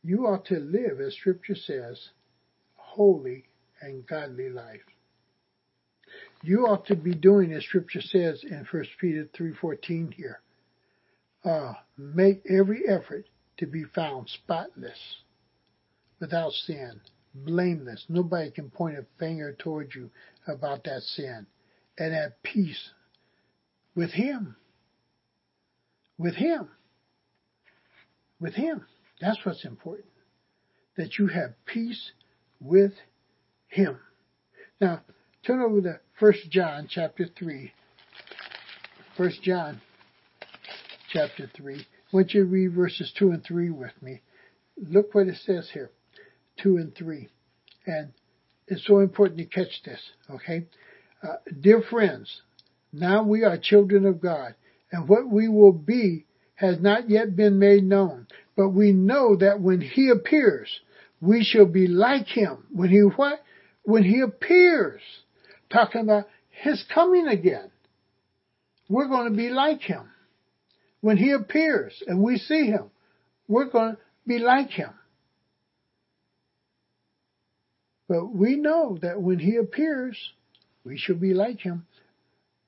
you 0.03 0.27
ought 0.27 0.47
to 0.47 0.59
live, 0.59 1.01
as 1.01 1.15
Scripture 1.15 1.55
says, 1.55 2.09
holy 2.75 3.45
and 3.81 4.07
godly 4.07 4.49
life. 4.49 4.81
You 6.43 6.67
ought 6.67 6.87
to 6.87 6.97
be 6.97 7.15
doing, 7.15 7.53
as 7.53 7.65
Scripture 7.65 8.01
says 8.01 8.43
in 8.43 8.67
1 8.71 8.85
Peter 9.01 9.29
3.14 9.39 10.15
here, 10.15 10.41
uh, 11.45 11.75
make 11.97 12.43
every 12.49 12.89
effort 12.89 13.27
to 13.59 13.67
be 13.67 13.85
found 13.85 14.29
spotless, 14.29 14.99
without 16.19 16.53
sin, 16.53 17.01
blameless. 17.35 18.05
Nobody 18.09 18.51
can 18.51 18.71
point 18.71 18.99
a 18.99 19.07
finger 19.19 19.57
towards 19.59 19.95
you 19.95 20.11
about 20.47 20.85
that 20.85 21.03
sin. 21.03 21.47
And 21.99 22.15
at 22.15 22.43
peace 22.43 22.91
with 23.95 24.11
Him. 24.11 24.57
With 26.19 26.35
Him. 26.35 26.69
With 28.41 28.55
Him. 28.55 28.87
That's 29.21 29.39
what's 29.45 29.65
important. 29.65 30.07
That 30.97 31.19
you 31.19 31.29
have 31.29 31.55
peace 31.67 32.13
with 32.61 32.93
Him. 33.69 33.99
Now, 34.81 35.03
turn 35.47 35.61
over 35.61 35.81
to 35.83 36.01
1 36.19 36.33
John 36.51 36.89
chapter 36.89 37.27
3. 37.39 37.73
1 39.17 39.33
John 39.43 39.81
chapter 41.13 41.51
3. 41.55 41.77
I 41.77 41.83
want 42.13 42.33
you 42.33 42.45
to 42.45 42.49
read 42.49 42.73
verses 42.73 43.13
2 43.19 43.31
and 43.31 43.45
3 43.45 43.71
with 43.71 43.93
me. 44.01 44.23
Look 44.77 45.15
what 45.15 45.27
it 45.27 45.37
says 45.45 45.69
here. 45.73 45.91
2 46.63 46.77
and 46.77 46.95
3. 46.95 47.29
And 47.87 48.13
it's 48.67 48.87
so 48.87 49.01
important 49.01 49.39
to 49.39 49.47
catch 49.47 49.83
this, 49.85 50.01
okay? 50.31 50.67
Uh, 51.23 51.37
dear 51.61 51.83
friends, 51.83 52.43
now 52.93 53.23
we 53.23 53.45
are 53.45 53.59
children 53.61 54.07
of 54.07 54.21
God, 54.21 54.55
and 54.93 55.09
what 55.09 55.29
we 55.29 55.49
will 55.49 55.73
be 55.73 56.27
has 56.55 56.81
not 56.81 57.09
yet 57.09 57.35
been 57.35 57.59
made 57.59 57.85
known. 57.85 58.27
But 58.57 58.71
we 58.71 58.93
know 58.93 59.37
that 59.37 59.61
when 59.61 59.81
He 59.81 60.11
appears, 60.11 60.69
we 61.21 61.45
shall 61.45 61.67
be 61.67 61.87
like 61.87 62.27
Him. 62.27 62.67
When 62.73 62.91
He 62.91 62.99
what? 63.01 63.43
When 63.83 64.03
He 64.03 64.21
appears, 64.21 65.01
talking 65.73 66.03
about 66.03 66.29
His 66.51 66.85
coming 66.93 67.27
again, 67.27 67.71
we're 68.89 69.09
going 69.09 69.31
to 69.31 69.37
be 69.37 69.49
like 69.49 69.81
Him. 69.81 70.11
When 71.01 71.17
He 71.17 71.31
appears 71.31 72.03
and 72.07 72.23
we 72.23 72.37
see 72.37 72.67
Him, 72.67 72.91
we're 73.49 73.71
going 73.71 73.93
to 73.93 73.99
be 74.27 74.39
like 74.39 74.71
Him. 74.71 74.91
But 78.11 78.35
we 78.35 78.57
know 78.57 78.99
that 79.03 79.23
when 79.23 79.39
He 79.39 79.55
appears, 79.57 80.19
we 80.85 80.99
shall 80.99 81.17
be 81.17 81.33
like 81.33 81.61
Him. 81.61 81.87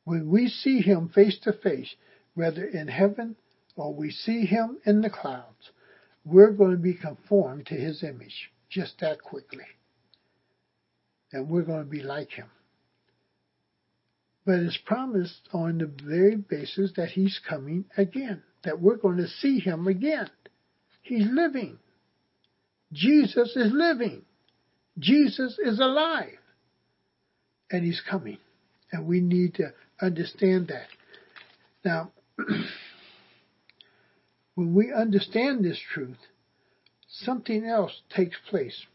When 0.05 0.31
we 0.31 0.49
see 0.49 0.81
him 0.81 1.09
face 1.09 1.39
to 1.43 1.53
face, 1.53 1.95
whether 2.35 2.65
in 2.65 2.89
heaven 2.89 3.37
or 3.77 3.95
we 3.95 4.11
see 4.11 4.45
him 4.45 4.79
in 4.85 5.01
the 5.01 5.11
clouds, 5.11 5.71
we're 6.25 6.53
going 6.53 6.73
to 6.73 6.77
be 6.77 6.95
conformed 6.95 7.67
to 7.67 7.75
his 7.75 8.03
image 8.03 8.51
just 8.71 9.01
that 9.01 9.23
quickly. 9.23 9.65
And 11.33 11.49
we're 11.49 11.63
going 11.63 11.85
to 11.85 11.91
be 11.91 12.03
like 12.03 12.31
him. 12.31 12.49
But 14.45 14.61
it's 14.61 14.79
promised 14.85 15.49
on 15.53 15.79
the 15.79 15.91
very 16.05 16.37
basis 16.37 16.93
that 16.97 17.11
he's 17.11 17.41
coming 17.49 17.85
again, 17.97 18.43
that 18.65 18.81
we're 18.81 18.97
going 18.97 19.19
to 19.19 19.29
see 19.29 19.61
him 19.61 19.87
again. 19.87 20.29
He's 21.03 21.27
living. 21.31 21.79
Jesus 22.93 23.57
is 23.57 23.73
living. 23.73 24.23
Jesus 24.99 25.59
is 25.59 25.79
alive. 25.79 26.39
And 27.71 27.85
he's 27.85 28.03
coming. 28.09 28.39
And 28.91 29.07
we 29.07 29.21
need 29.21 29.55
to 29.55 29.73
understand 30.01 30.69
that. 30.69 30.89
Now, 31.85 32.13
when 34.55 34.75
we 34.75 34.93
understand 34.93 35.65
this 35.65 35.81
truth, 35.93 36.19
something 37.09 37.65
else 37.65 38.03
takes 38.15 38.37
place. 38.49 38.87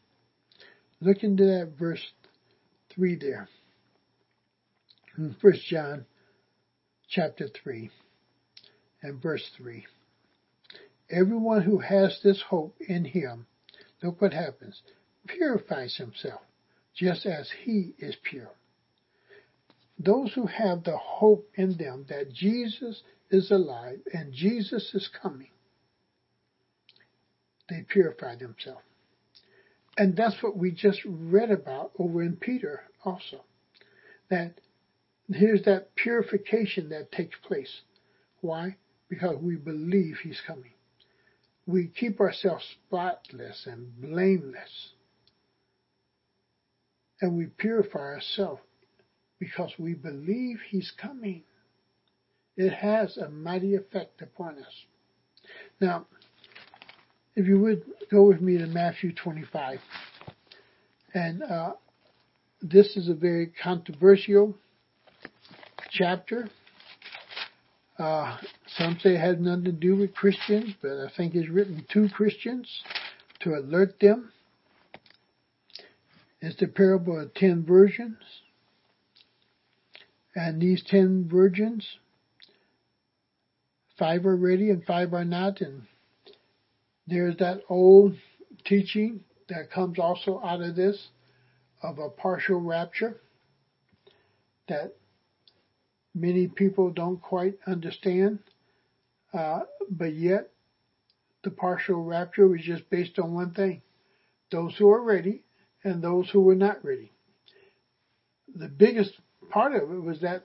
Look 1.02 1.24
into 1.24 1.46
that 1.46 1.74
verse 1.78 2.04
3 2.96 3.16
there. 3.16 3.50
In 5.18 5.36
1 5.42 5.54
John 5.68 6.06
chapter 7.10 7.50
3 7.64 7.90
and 9.02 9.22
verse 9.22 9.50
3. 9.58 9.86
Everyone 11.10 11.62
who 11.62 11.80
has 11.80 12.20
this 12.24 12.42
hope 12.50 12.76
in 12.88 13.06
him, 13.06 13.48
look 14.04 14.22
what 14.22 14.34
happens, 14.34 14.82
purifies 15.28 15.96
himself, 15.98 16.42
just 16.96 17.26
as 17.26 17.50
he 17.64 17.94
is 18.00 18.16
pure. 18.24 18.52
Those 20.00 20.34
who 20.34 20.46
have 20.46 20.84
the 20.84 20.98
hope 20.98 21.50
in 21.56 21.78
them 21.78 22.06
that 22.10 22.32
Jesus 22.32 23.02
is 23.30 23.52
alive 23.52 24.00
and 24.14 24.34
Jesus 24.34 24.94
is 24.94 25.10
coming, 25.22 25.50
they 27.70 27.84
purify 27.88 28.36
themselves. 28.36 28.82
And 29.98 30.16
that's 30.16 30.42
what 30.44 30.56
we 30.56 30.72
just 30.72 31.02
read 31.06 31.50
about 31.50 31.92
over 31.98 32.22
in 32.22 32.36
Peter 32.36 32.84
also. 33.04 33.44
That 34.30 34.60
here's 35.30 35.64
that 35.64 35.96
purification 35.96 36.90
that 36.90 37.12
takes 37.12 37.36
place. 37.44 37.82
Why? 38.42 38.78
Because 39.10 39.38
we 39.42 39.56
believe 39.56 40.18
he's 40.22 40.42
coming. 40.46 40.74
We 41.66 41.88
keep 41.88 42.20
ourselves 42.22 42.64
spotless 42.86 43.66
and 43.66 44.00
blameless. 44.00 44.92
And 47.22 47.38
we 47.38 47.46
purify 47.46 48.00
ourselves 48.00 48.62
because 49.40 49.72
we 49.78 49.94
believe 49.94 50.60
he's 50.70 50.92
coming. 51.02 51.44
It 52.56 52.74
has 52.74 53.18
a 53.18 53.30
mighty 53.30 53.76
effect 53.76 54.22
upon 54.22 54.60
us. 54.60 54.86
Now, 55.80 56.08
if 57.36 57.46
you 57.46 57.60
would 57.60 57.84
go 58.10 58.24
with 58.24 58.42
me 58.42 58.58
to 58.58 58.66
Matthew 58.66 59.14
25. 59.14 59.80
And 61.14 61.44
uh, 61.44 61.74
this 62.62 62.98
is 62.98 63.10
a 63.10 63.14
very 63.14 63.52
controversial 63.62 64.56
chapter. 65.92 66.50
Uh, 68.00 68.38
some 68.78 68.98
say 69.02 69.16
it 69.16 69.20
has 69.20 69.38
nothing 69.40 69.66
to 69.66 69.72
do 69.72 69.96
with 69.96 70.14
Christians, 70.14 70.74
but 70.82 70.92
I 70.92 71.12
think 71.16 71.36
it's 71.36 71.50
written 71.50 71.86
to 71.94 72.10
Christians 72.10 72.68
to 73.42 73.56
alert 73.56 74.00
them. 74.00 74.32
It's 76.42 76.60
the 76.60 76.68
parable 76.68 77.20
of 77.20 77.34
ten 77.34 77.66
virgins. 77.66 78.18
And 80.36 80.62
these 80.62 80.84
ten 80.84 81.28
virgins, 81.28 81.98
five 83.98 84.26
are 84.26 84.36
ready 84.36 84.70
and 84.70 84.86
five 84.86 85.14
are 85.14 85.26
not, 85.26 85.62
and 85.62 85.84
there's 87.08 87.38
that 87.38 87.62
old 87.70 88.16
teaching 88.66 89.22
that 89.50 89.72
comes 89.72 89.98
also 89.98 90.40
out 90.44 90.62
of 90.62 90.76
this 90.76 91.08
of 91.82 91.98
a 91.98 92.10
partial 92.10 92.60
rapture 92.60 93.20
that 94.68 94.94
many 96.14 96.48
people 96.48 96.92
don't 96.92 97.22
quite 97.22 97.56
understand, 97.66 98.40
uh, 99.34 99.62
but 99.90 100.14
yet 100.14 100.50
the 101.44 101.50
partial 101.50 102.04
rapture 102.04 102.48
was 102.48 102.62
just 102.62 102.90
based 102.90 103.18
on 103.18 103.34
one 103.34 103.52
thing. 103.52 103.82
Those 104.52 104.76
who 104.78 104.90
are 104.90 105.02
ready 105.02 105.44
and 105.84 106.02
those 106.02 106.30
who 106.30 106.42
were 106.42 106.56
not 106.56 106.84
ready. 106.84 107.12
The 108.56 108.68
biggest 108.68 109.14
part 109.50 109.76
of 109.76 109.92
it 109.92 110.02
was 110.02 110.22
that 110.22 110.44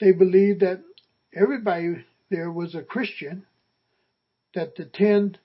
they 0.00 0.12
believed 0.12 0.60
that 0.60 0.82
everybody 1.34 2.04
there 2.30 2.50
was 2.50 2.74
a 2.74 2.82
Christian 2.82 3.46
that 4.54 4.76
the 4.76 4.84
ten 4.84 5.36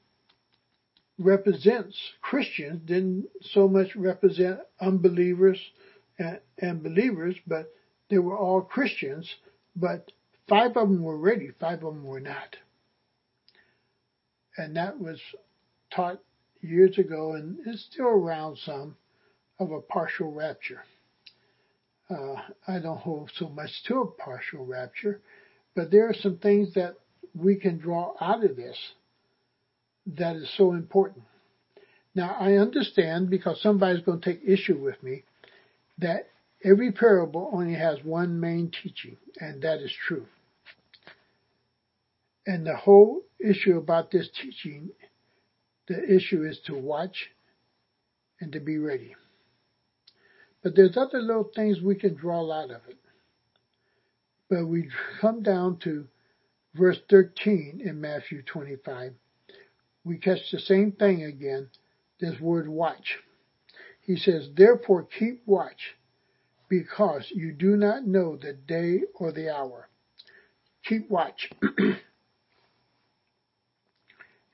represents 1.18 1.98
Christians, 2.22 2.82
didn't 2.86 3.28
so 3.42 3.68
much 3.68 3.96
represent 3.96 4.60
unbelievers 4.80 5.60
and, 6.20 6.40
and 6.60 6.84
believers, 6.84 7.36
but 7.46 7.72
they 8.10 8.20
were 8.20 8.38
all 8.38 8.62
Christians, 8.62 9.30
but 9.76 10.12
five 10.48 10.78
of 10.78 10.90
them 10.90 11.04
were 11.04 11.18
ready, 11.18 11.52
five 11.60 11.84
of 11.84 11.94
them 11.94 12.04
were 12.04 12.20
not. 12.20 12.58
And 14.58 14.76
that 14.76 15.00
was 15.00 15.20
taught 15.94 16.20
years 16.62 16.98
ago 16.98 17.34
and 17.34 17.58
is 17.66 17.86
still 17.92 18.08
around 18.08 18.58
some 18.58 18.96
of 19.60 19.72
a 19.72 19.82
partial 19.82 20.32
rapture. 20.32 20.82
Uh, 22.10 22.36
I 22.68 22.80
don't 22.80 23.00
hold 23.00 23.32
so 23.36 23.50
much 23.50 23.84
to 23.88 24.02
a 24.02 24.08
partial 24.08 24.66
rapture, 24.66 25.20
but 25.76 25.92
there 25.92 26.08
are 26.08 26.14
some 26.14 26.38
things 26.38 26.74
that 26.76 26.96
we 27.36 27.56
can 27.56 27.78
draw 27.78 28.14
out 28.22 28.44
of 28.44 28.56
this 28.56 28.78
that 30.16 30.36
is 30.38 30.50
so 30.58 30.72
important. 30.72 31.26
Now, 32.16 32.36
I 32.40 32.54
understand 32.54 33.30
because 33.30 33.62
somebody's 33.62 34.04
going 34.04 34.22
to 34.22 34.34
take 34.34 34.42
issue 34.48 34.78
with 34.78 35.02
me 35.04 35.24
that 36.00 36.30
every 36.64 36.92
parable 36.92 37.50
only 37.54 37.74
has 37.74 37.98
one 38.04 38.40
main 38.40 38.72
teaching, 38.72 39.18
and 39.40 39.62
that 39.62 39.82
is 39.82 39.92
true. 40.08 40.26
And 42.46 42.66
the 42.66 42.76
whole 42.76 43.24
issue 43.40 43.78
about 43.78 44.10
this 44.10 44.30
teaching, 44.42 44.90
the 45.88 46.16
issue 46.16 46.44
is 46.44 46.60
to 46.66 46.76
watch 46.76 47.30
and 48.40 48.52
to 48.52 48.60
be 48.60 48.78
ready. 48.78 49.16
But 50.64 50.76
there's 50.76 50.98
other 50.98 51.22
little 51.22 51.50
things 51.56 51.82
we 51.82 51.96
can 51.96 52.16
draw 52.16 52.52
out 52.52 52.72
of 52.72 52.82
it. 52.88 52.98
But 54.50 54.68
we 54.68 54.90
come 55.22 55.44
down 55.44 55.78
to 55.84 56.08
verse 56.76 57.00
13 57.10 57.82
in 57.84 58.02
Matthew 58.02 58.42
25 58.44 59.14
we 60.08 60.18
catch 60.18 60.52
the 60.52 60.60
same 60.60 60.94
thing 60.94 61.24
again, 61.24 61.70
this 62.20 62.40
word 62.40 62.70
watch. 62.70 63.18
He 64.02 64.16
says, 64.16 64.48
therefore 64.56 65.04
keep 65.04 65.42
watch, 65.46 65.96
because 66.70 67.26
you 67.30 67.52
do 67.52 67.76
not 67.76 68.08
know 68.08 68.38
the 68.38 68.54
day 68.54 69.02
or 69.16 69.34
the 69.34 69.54
hour. 69.54 69.90
Keep 70.86 71.10
watch. 71.10 71.50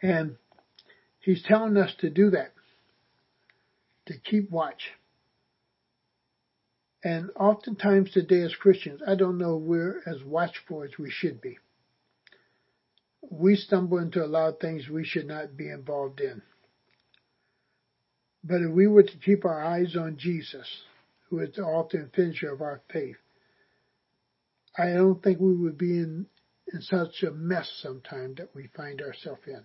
and 0.02 0.36
he's 1.24 1.44
telling 1.44 1.78
us 1.78 1.94
to 2.00 2.10
do 2.10 2.30
that, 2.32 2.54
to 4.06 4.18
keep 4.18 4.52
watch. 4.52 4.92
And 7.04 7.32
oftentimes 7.36 8.12
today 8.12 8.42
as 8.42 8.56
Christians, 8.56 9.02
I 9.06 9.16
don't 9.16 9.38
know 9.38 9.58
we're 9.58 10.02
as 10.06 10.24
watchful 10.24 10.84
as 10.84 10.92
we 10.98 11.10
should 11.10 11.42
be 11.42 11.58
we 13.30 13.56
stumble 13.56 14.00
into 14.00 14.24
a 14.24 14.28
lot 14.28 14.50
of 14.50 14.60
things 14.60 14.90
we 14.90 15.06
should 15.06 15.28
not 15.28 15.56
be 15.56 15.70
involved 15.70 16.20
in. 16.20 16.42
But 18.44 18.62
if 18.62 18.72
we 18.72 18.88
were 18.88 19.04
to 19.04 19.18
keep 19.18 19.46
our 19.46 19.64
eyes 19.64 19.96
on 19.96 20.18
Jesus, 20.18 20.68
who 21.30 21.40
is 21.40 21.56
the 21.56 21.64
author 21.64 21.98
and 21.98 22.12
finisher 22.14 22.52
of 22.52 22.62
our 22.62 22.82
faith, 22.92 23.16
I 24.78 24.92
don't 24.92 25.24
think 25.24 25.40
we 25.40 25.56
would 25.56 25.78
be 25.78 25.98
in, 25.98 26.26
in 26.74 26.82
such 26.82 27.24
a 27.24 27.32
mess 27.32 27.72
sometimes 27.82 28.38
that 28.38 28.54
we 28.54 28.68
find 28.76 29.02
ourselves 29.02 29.42
in. 29.48 29.64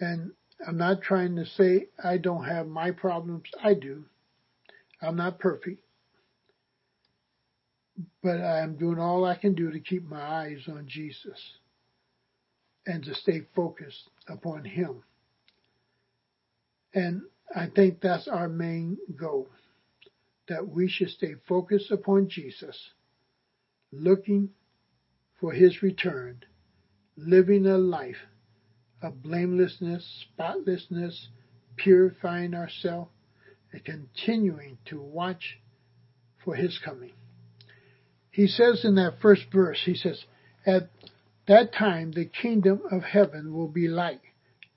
And 0.00 0.32
I'm 0.66 0.76
not 0.76 1.02
trying 1.02 1.36
to 1.36 1.46
say 1.46 1.88
I 2.02 2.18
don't 2.18 2.44
have 2.44 2.66
my 2.66 2.90
problems. 2.90 3.44
I 3.62 3.74
do. 3.74 4.04
I'm 5.00 5.16
not 5.16 5.38
perfect. 5.38 5.82
But 8.22 8.40
I'm 8.40 8.76
doing 8.76 8.98
all 8.98 9.24
I 9.24 9.36
can 9.36 9.54
do 9.54 9.70
to 9.70 9.78
keep 9.78 10.04
my 10.08 10.20
eyes 10.20 10.64
on 10.68 10.86
Jesus 10.88 11.40
and 12.86 13.04
to 13.04 13.14
stay 13.14 13.42
focused 13.54 14.10
upon 14.28 14.64
Him. 14.64 15.02
And 16.92 17.22
I 17.54 17.66
think 17.66 18.00
that's 18.00 18.28
our 18.28 18.48
main 18.48 18.98
goal, 19.16 19.48
that 20.48 20.68
we 20.68 20.88
should 20.88 21.10
stay 21.10 21.34
focused 21.48 21.90
upon 21.90 22.28
Jesus, 22.28 22.90
looking 23.92 24.50
for 25.40 25.52
His 25.52 25.82
return, 25.82 26.44
living 27.16 27.66
a 27.66 27.78
life 27.78 28.16
of 29.04 29.22
blamelessness, 29.22 30.26
spotlessness, 30.32 31.28
purifying 31.76 32.54
ourselves, 32.54 33.10
and 33.72 33.84
continuing 33.84 34.78
to 34.86 35.00
watch 35.00 35.58
for 36.44 36.54
His 36.54 36.78
coming. 36.84 37.12
He 38.30 38.46
says 38.48 38.84
in 38.84 38.96
that 38.96 39.20
first 39.20 39.42
verse, 39.52 39.80
he 39.84 39.94
says, 39.94 40.24
at 40.66 40.90
that 41.46 41.72
time 41.72 42.12
the 42.12 42.24
kingdom 42.24 42.82
of 42.90 43.02
heaven 43.02 43.54
will 43.54 43.68
be 43.68 43.86
like 43.86 44.20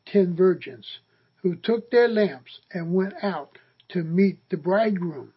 ten 0.05 0.35
virgins 0.35 0.99
who 1.41 1.55
took 1.55 1.89
their 1.89 2.07
lamps 2.07 2.59
and 2.71 2.93
went 2.93 3.13
out 3.23 3.57
to 3.89 4.03
meet 4.03 4.37
the 4.49 4.57
bridegroom. 4.57 5.33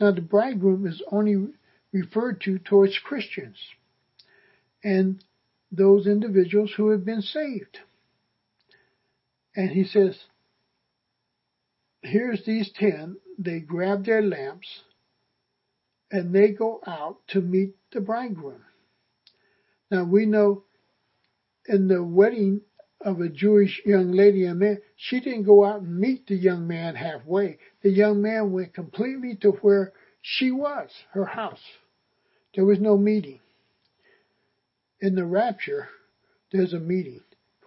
Now 0.00 0.12
the 0.12 0.20
bridegroom 0.20 0.86
is 0.86 1.02
only 1.10 1.48
referred 1.92 2.40
to 2.42 2.58
towards 2.58 2.98
Christians. 2.98 3.58
And 4.84 5.22
those 5.72 6.06
individuals 6.06 6.72
who 6.76 6.90
have 6.90 7.04
been 7.04 7.22
saved. 7.22 7.80
And 9.58 9.70
he 9.70 9.82
says, 9.82 10.16
here's 12.00 12.44
these 12.46 12.70
ten, 12.78 13.16
they 13.36 13.58
grab 13.58 14.04
their 14.04 14.22
lamps 14.22 14.68
and 16.12 16.32
they 16.32 16.52
go 16.52 16.80
out 16.86 17.16
to 17.30 17.40
meet 17.40 17.74
the 17.92 18.00
bridegroom. 18.00 18.62
Now 19.90 20.04
we 20.04 20.26
know 20.26 20.62
in 21.66 21.88
the 21.88 22.04
wedding 22.04 22.60
of 23.00 23.20
a 23.20 23.28
Jewish 23.28 23.82
young 23.84 24.12
lady 24.12 24.44
and 24.44 24.60
man, 24.60 24.78
she 24.94 25.18
didn't 25.18 25.42
go 25.42 25.64
out 25.64 25.80
and 25.80 25.98
meet 25.98 26.28
the 26.28 26.36
young 26.36 26.68
man 26.68 26.94
halfway. 26.94 27.58
The 27.82 27.90
young 27.90 28.22
man 28.22 28.52
went 28.52 28.74
completely 28.74 29.34
to 29.42 29.50
where 29.50 29.92
she 30.22 30.52
was, 30.52 30.88
her 31.14 31.24
house. 31.24 31.64
There 32.54 32.64
was 32.64 32.78
no 32.78 32.96
meeting. 32.96 33.40
In 35.00 35.16
the 35.16 35.26
rapture, 35.26 35.88
there's 36.52 36.74
a 36.74 36.78
meeting. 36.78 37.22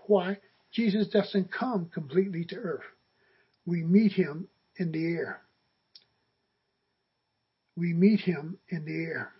Why? 0.08 0.38
Jesus 0.72 1.08
doesn't 1.08 1.52
come 1.52 1.90
completely 1.94 2.46
to 2.46 2.56
earth. 2.56 2.86
We 3.66 3.84
meet 3.84 4.14
him 4.14 4.48
in 4.78 4.92
the 4.92 5.06
air. 5.14 5.42
We 7.76 7.94
meet 7.94 8.22
him 8.22 8.58
in 8.70 8.86
the 8.86 9.04
air. 9.04 9.32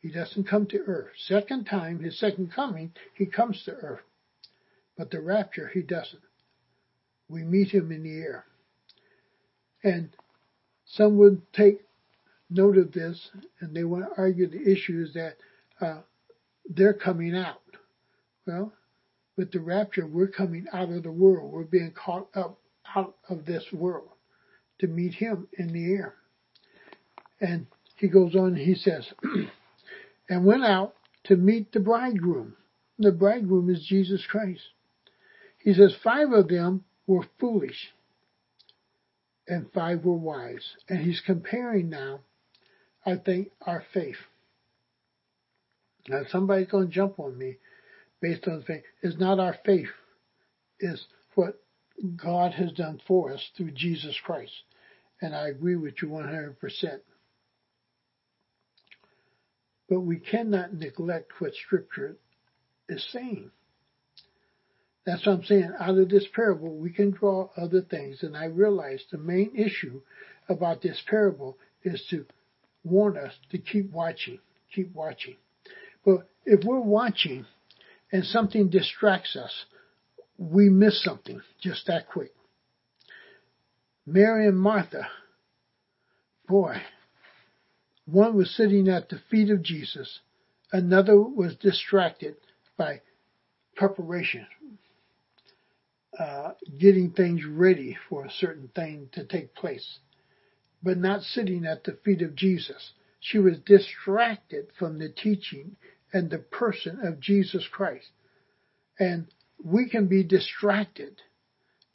He 0.00 0.10
doesn't 0.10 0.44
come 0.44 0.66
to 0.66 0.78
earth. 0.78 1.10
Second 1.26 1.64
time, 1.64 2.00
his 2.00 2.18
second 2.18 2.52
coming, 2.52 2.92
he 3.14 3.26
comes 3.26 3.62
to 3.64 3.72
earth. 3.72 4.02
But 4.96 5.10
the 5.10 5.20
rapture, 5.20 5.70
he 5.72 5.82
doesn't. 5.82 6.22
We 7.28 7.42
meet 7.42 7.70
him 7.70 7.90
in 7.90 8.02
the 8.04 8.16
air. 8.18 8.44
And 9.82 10.10
some 10.86 11.18
would 11.18 11.42
take 11.52 11.80
note 12.48 12.78
of 12.78 12.92
this 12.92 13.30
and 13.60 13.74
they 13.74 13.84
want 13.84 14.04
to 14.04 14.20
argue 14.20 14.46
the 14.46 14.70
issue 14.70 15.04
is 15.06 15.14
that 15.14 15.36
uh, 15.80 16.00
they're 16.68 16.94
coming 16.94 17.36
out. 17.36 17.60
Well, 18.46 18.72
with 19.36 19.52
the 19.52 19.60
rapture, 19.60 20.06
we're 20.06 20.28
coming 20.28 20.66
out 20.72 20.90
of 20.90 21.02
the 21.02 21.12
world. 21.12 21.52
We're 21.52 21.64
being 21.64 21.92
caught 21.92 22.28
up 22.34 22.58
out 22.94 23.16
of 23.28 23.44
this 23.44 23.64
world 23.72 24.08
to 24.80 24.86
meet 24.86 25.14
him 25.14 25.48
in 25.58 25.72
the 25.72 25.92
air. 25.92 26.14
And 27.40 27.66
he 27.96 28.08
goes 28.08 28.34
on 28.34 28.56
he 28.56 28.74
says, 28.74 29.06
and 30.28 30.44
went 30.44 30.64
out 30.64 30.94
to 31.24 31.36
meet 31.36 31.72
the 31.72 31.80
bridegroom. 31.80 32.56
The 32.98 33.12
bridegroom 33.12 33.68
is 33.70 33.84
Jesus 33.86 34.24
Christ. 34.26 34.62
He 35.58 35.74
says 35.74 35.94
five 36.02 36.32
of 36.32 36.48
them 36.48 36.84
were 37.06 37.26
foolish 37.38 37.92
and 39.48 39.70
five 39.72 40.04
were 40.04 40.16
wise. 40.16 40.64
And 40.88 41.00
he's 41.00 41.20
comparing 41.24 41.90
now, 41.90 42.20
I 43.04 43.16
think, 43.16 43.50
our 43.66 43.84
faith. 43.92 44.16
Now 46.08 46.22
somebody's 46.30 46.68
going 46.68 46.88
to 46.88 46.94
jump 46.94 47.18
on 47.18 47.36
me 47.36 47.58
based 48.26 48.48
on 48.48 48.62
faith. 48.62 48.82
It's 49.02 49.18
not 49.18 49.38
our 49.38 49.56
faith. 49.64 49.88
It's 50.80 51.06
what 51.34 51.60
God 52.16 52.52
has 52.52 52.72
done 52.72 53.00
for 53.06 53.32
us 53.32 53.40
through 53.56 53.70
Jesus 53.70 54.16
Christ. 54.24 54.52
And 55.22 55.34
I 55.34 55.48
agree 55.48 55.76
with 55.76 55.94
you 56.02 56.08
100%. 56.08 56.56
But 59.88 60.00
we 60.00 60.18
cannot 60.18 60.74
neglect 60.74 61.32
what 61.38 61.52
Scripture 61.54 62.16
is 62.88 63.06
saying. 63.12 63.50
That's 65.04 65.24
what 65.24 65.36
I'm 65.36 65.44
saying. 65.44 65.72
Out 65.78 65.96
of 65.96 66.08
this 66.08 66.26
parable, 66.34 66.76
we 66.76 66.90
can 66.90 67.12
draw 67.12 67.48
other 67.56 67.80
things. 67.80 68.24
And 68.24 68.36
I 68.36 68.46
realize 68.46 69.04
the 69.10 69.18
main 69.18 69.52
issue 69.54 70.00
about 70.48 70.82
this 70.82 71.00
parable 71.08 71.58
is 71.84 72.04
to 72.10 72.26
warn 72.82 73.16
us 73.16 73.32
to 73.52 73.58
keep 73.58 73.92
watching, 73.92 74.40
keep 74.74 74.92
watching. 74.94 75.36
But 76.04 76.28
if 76.44 76.64
we're 76.64 76.80
watching 76.80 77.46
and 78.12 78.24
something 78.24 78.70
distracts 78.70 79.36
us, 79.36 79.64
we 80.38 80.68
miss 80.68 81.02
something 81.02 81.40
just 81.60 81.86
that 81.86 82.08
quick. 82.08 82.32
Mary 84.06 84.46
and 84.46 84.58
Martha, 84.58 85.08
boy, 86.46 86.76
one 88.04 88.36
was 88.36 88.54
sitting 88.54 88.88
at 88.88 89.08
the 89.08 89.18
feet 89.30 89.50
of 89.50 89.62
Jesus, 89.62 90.20
another 90.72 91.20
was 91.20 91.56
distracted 91.56 92.36
by 92.76 93.00
preparation, 93.74 94.46
uh, 96.18 96.52
getting 96.78 97.10
things 97.10 97.42
ready 97.44 97.96
for 98.08 98.24
a 98.24 98.30
certain 98.30 98.68
thing 98.68 99.08
to 99.12 99.24
take 99.24 99.54
place, 99.54 99.98
but 100.82 100.96
not 100.96 101.22
sitting 101.22 101.66
at 101.66 101.82
the 101.84 101.98
feet 102.04 102.22
of 102.22 102.36
Jesus. 102.36 102.92
She 103.18 103.38
was 103.38 103.58
distracted 103.66 104.68
from 104.78 104.98
the 104.98 105.08
teaching 105.08 105.76
and 106.12 106.30
the 106.30 106.38
person 106.38 107.00
of 107.02 107.20
Jesus 107.20 107.66
Christ. 107.70 108.06
And 108.98 109.26
we 109.62 109.88
can 109.88 110.06
be 110.06 110.22
distracted, 110.22 111.20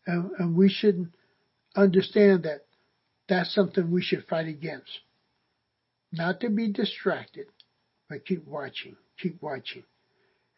and, 0.06 0.32
and 0.38 0.56
we 0.56 0.70
should 0.70 1.12
understand 1.76 2.44
that 2.44 2.66
that's 3.28 3.54
something 3.54 3.90
we 3.90 4.02
should 4.02 4.26
fight 4.28 4.48
against. 4.48 5.00
Not 6.12 6.42
to 6.42 6.50
be 6.50 6.72
distracted, 6.72 7.48
but 8.10 8.26
keep 8.26 8.46
watching, 8.46 8.98
keep 9.18 9.42
watching. 9.42 9.84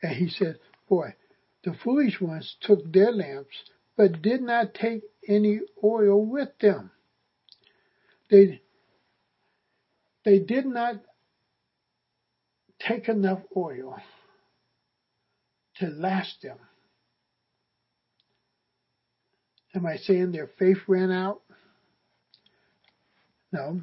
And 0.01 0.15
he 0.15 0.29
said, 0.29 0.57
Boy, 0.89 1.13
the 1.63 1.73
foolish 1.83 2.19
ones 2.19 2.55
took 2.61 2.91
their 2.91 3.11
lamps, 3.11 3.55
but 3.95 4.21
did 4.21 4.41
not 4.41 4.73
take 4.73 5.03
any 5.27 5.61
oil 5.83 6.25
with 6.25 6.49
them. 6.59 6.91
They, 8.29 8.61
they 10.25 10.39
did 10.39 10.65
not 10.65 10.95
take 12.87 13.07
enough 13.07 13.39
oil 13.55 13.97
to 15.77 15.87
last 15.87 16.41
them. 16.41 16.57
Am 19.75 19.85
I 19.85 19.97
saying 19.97 20.31
their 20.31 20.49
faith 20.59 20.77
ran 20.87 21.11
out? 21.11 21.41
No, 23.51 23.81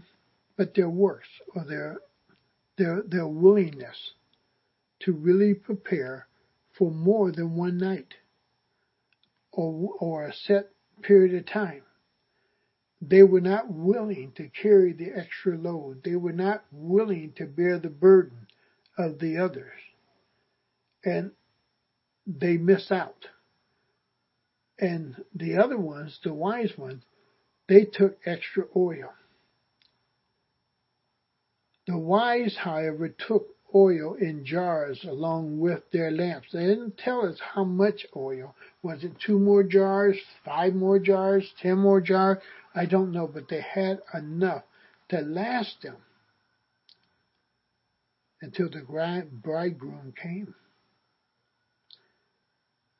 but 0.56 0.74
their 0.74 0.88
works 0.88 1.28
or 1.54 1.64
their 1.64 1.98
their 2.76 3.02
their 3.02 3.26
willingness 3.26 4.12
to 5.00 5.12
really 5.12 5.54
prepare 5.54 6.26
for 6.76 6.90
more 6.90 7.32
than 7.32 7.56
one 7.56 7.78
night 7.78 8.14
or, 9.52 9.94
or 9.98 10.26
a 10.26 10.34
set 10.34 10.70
period 11.02 11.34
of 11.34 11.46
time. 11.46 11.82
They 13.02 13.22
were 13.22 13.40
not 13.40 13.72
willing 13.72 14.32
to 14.36 14.48
carry 14.48 14.92
the 14.92 15.10
extra 15.16 15.56
load. 15.56 16.02
They 16.04 16.16
were 16.16 16.32
not 16.32 16.64
willing 16.70 17.32
to 17.36 17.46
bear 17.46 17.78
the 17.78 17.88
burden 17.88 18.46
of 19.00 19.18
the 19.18 19.38
others. 19.38 19.72
And 21.04 21.32
they 22.26 22.56
miss 22.56 22.90
out. 22.92 23.26
And 24.78 25.24
the 25.34 25.56
other 25.56 25.78
ones, 25.78 26.18
the 26.22 26.32
wise 26.32 26.72
ones, 26.76 27.02
they 27.68 27.84
took 27.84 28.18
extra 28.24 28.64
oil. 28.76 29.12
The 31.86 31.98
wise, 31.98 32.56
however, 32.58 33.08
took 33.08 33.48
oil 33.74 34.14
in 34.14 34.44
jars 34.44 35.04
along 35.04 35.58
with 35.60 35.82
their 35.92 36.10
lamps. 36.10 36.48
They 36.52 36.66
didn't 36.66 36.98
tell 36.98 37.26
us 37.26 37.38
how 37.54 37.64
much 37.64 38.06
oil. 38.16 38.54
Was 38.82 39.04
it 39.04 39.12
two 39.24 39.38
more 39.38 39.62
jars, 39.62 40.16
five 40.44 40.74
more 40.74 40.98
jars, 40.98 41.52
ten 41.60 41.78
more 41.78 42.00
jars? 42.00 42.38
I 42.74 42.86
don't 42.86 43.12
know, 43.12 43.26
but 43.26 43.48
they 43.48 43.60
had 43.60 44.00
enough 44.14 44.62
to 45.08 45.20
last 45.20 45.82
them 45.82 45.96
until 48.42 48.68
the 48.70 48.82
bridegroom 49.42 50.14
came. 50.20 50.54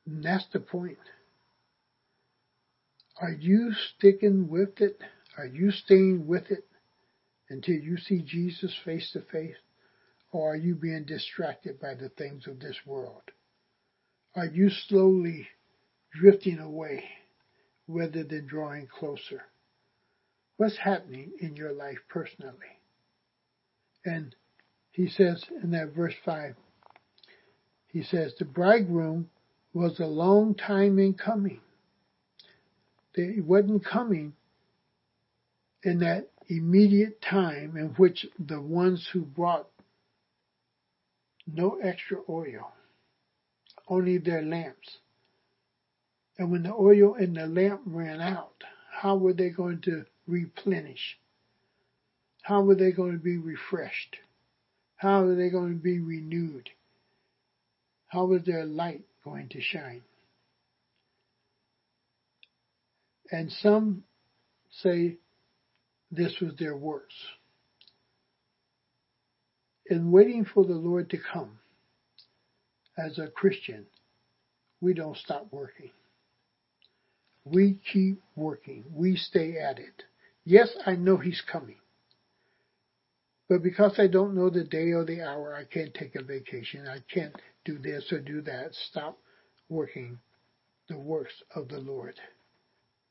And 0.05 0.23
that's 0.23 0.45
the 0.51 0.59
point. 0.59 0.97
Are 3.21 3.31
you 3.31 3.73
sticking 3.73 4.49
with 4.49 4.81
it? 4.81 4.99
Are 5.37 5.45
you 5.45 5.71
staying 5.71 6.27
with 6.27 6.49
it 6.51 6.65
until 7.49 7.75
you 7.75 7.97
see 7.97 8.21
Jesus 8.21 8.75
face 8.83 9.11
to 9.13 9.21
face? 9.21 9.55
Or 10.31 10.53
are 10.53 10.57
you 10.57 10.75
being 10.75 11.05
distracted 11.05 11.79
by 11.79 11.93
the 11.95 12.09
things 12.09 12.47
of 12.47 12.59
this 12.59 12.77
world? 12.85 13.21
Are 14.35 14.45
you 14.45 14.69
slowly 14.69 15.47
drifting 16.13 16.59
away 16.59 17.03
rather 17.87 18.23
than 18.23 18.47
drawing 18.47 18.87
closer? 18.87 19.43
What's 20.57 20.77
happening 20.77 21.33
in 21.39 21.55
your 21.55 21.73
life 21.73 21.97
personally? 22.09 22.79
And 24.05 24.35
he 24.91 25.07
says 25.07 25.43
in 25.63 25.71
that 25.71 25.93
verse 25.95 26.13
5, 26.25 26.55
he 27.87 28.03
says, 28.03 28.33
the 28.37 28.45
bridegroom 28.45 29.29
was 29.73 29.99
a 29.99 30.05
long 30.05 30.55
time 30.55 30.99
in 30.99 31.13
coming. 31.13 31.59
He 33.15 33.41
wasn't 33.41 33.85
coming 33.85 34.33
in 35.83 35.99
that 35.99 36.29
immediate 36.47 37.21
time 37.21 37.75
in 37.77 37.87
which 37.97 38.25
the 38.39 38.61
ones 38.61 39.09
who 39.11 39.21
brought 39.21 39.67
no 41.47 41.79
extra 41.83 42.17
oil, 42.29 42.71
only 43.87 44.17
their 44.17 44.41
lamps. 44.41 44.97
And 46.37 46.51
when 46.51 46.63
the 46.63 46.73
oil 46.73 47.15
in 47.15 47.33
the 47.33 47.47
lamp 47.47 47.81
ran 47.85 48.21
out, 48.21 48.63
how 48.91 49.15
were 49.17 49.33
they 49.33 49.49
going 49.49 49.81
to 49.81 50.05
replenish? 50.27 51.17
How 52.43 52.61
were 52.61 52.75
they 52.75 52.91
going 52.91 53.13
to 53.13 53.23
be 53.23 53.37
refreshed? 53.37 54.17
How 55.01 55.23
are 55.23 55.33
they 55.33 55.49
going 55.49 55.73
to 55.73 55.83
be 55.83 55.97
renewed? 55.97 56.69
How 58.09 58.31
is 58.33 58.45
their 58.45 58.65
light 58.65 59.01
going 59.23 59.49
to 59.49 59.59
shine? 59.59 60.03
And 63.31 63.51
some 63.51 64.03
say 64.69 65.17
this 66.11 66.35
was 66.39 66.51
their 66.59 66.77
works. 66.77 67.15
In 69.87 70.11
waiting 70.11 70.45
for 70.45 70.65
the 70.65 70.75
Lord 70.75 71.09
to 71.09 71.17
come, 71.17 71.57
as 72.95 73.17
a 73.17 73.25
Christian, 73.25 73.87
we 74.81 74.93
don't 74.93 75.17
stop 75.17 75.47
working. 75.49 75.89
We 77.43 77.79
keep 77.91 78.21
working. 78.35 78.83
We 78.93 79.15
stay 79.15 79.57
at 79.57 79.79
it. 79.79 80.03
Yes, 80.45 80.69
I 80.85 80.91
know 80.93 81.17
He's 81.17 81.41
coming. 81.51 81.80
But 83.51 83.63
because 83.63 83.99
I 83.99 84.07
don't 84.07 84.33
know 84.33 84.49
the 84.49 84.63
day 84.63 84.91
or 84.91 85.03
the 85.03 85.23
hour, 85.23 85.53
I 85.53 85.65
can't 85.65 85.93
take 85.93 86.15
a 86.15 86.23
vacation. 86.23 86.87
I 86.87 86.99
can't 87.13 87.35
do 87.65 87.77
this 87.77 88.09
or 88.13 88.21
do 88.21 88.39
that. 88.43 88.73
Stop 88.89 89.17
working 89.67 90.19
the 90.87 90.97
works 90.97 91.33
of 91.53 91.67
the 91.67 91.79
Lord, 91.79 92.13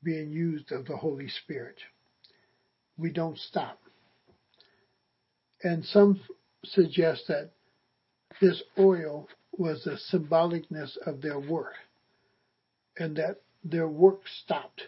being 0.03 0.33
used 0.33 0.73
of 0.73 0.87
the 0.87 0.97
Holy 0.97 1.29
Spirit. 1.29 1.77
We 2.97 3.11
don't 3.11 3.37
stop. 3.37 3.81
And 5.63 5.85
some 5.85 6.19
suggest 6.65 7.25
that 7.29 7.51
this 8.41 8.63
oil 8.79 9.29
was 9.59 9.85
the 9.85 9.99
symbolicness 10.11 10.97
of 11.05 11.21
their 11.21 11.39
work 11.39 11.75
and 12.97 13.15
that 13.17 13.43
their 13.63 13.89
work 13.89 14.23
stopped. 14.43 14.85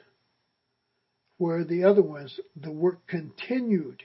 Where 1.37 1.63
the 1.63 1.85
other 1.85 2.01
ones, 2.01 2.41
the 2.57 2.73
work 2.73 3.07
continued 3.07 4.03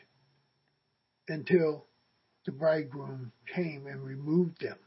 until 1.27 1.85
the 2.45 2.51
bridegroom 2.51 3.31
came 3.53 3.87
and 3.87 4.03
removed 4.03 4.61
them. 4.61 4.77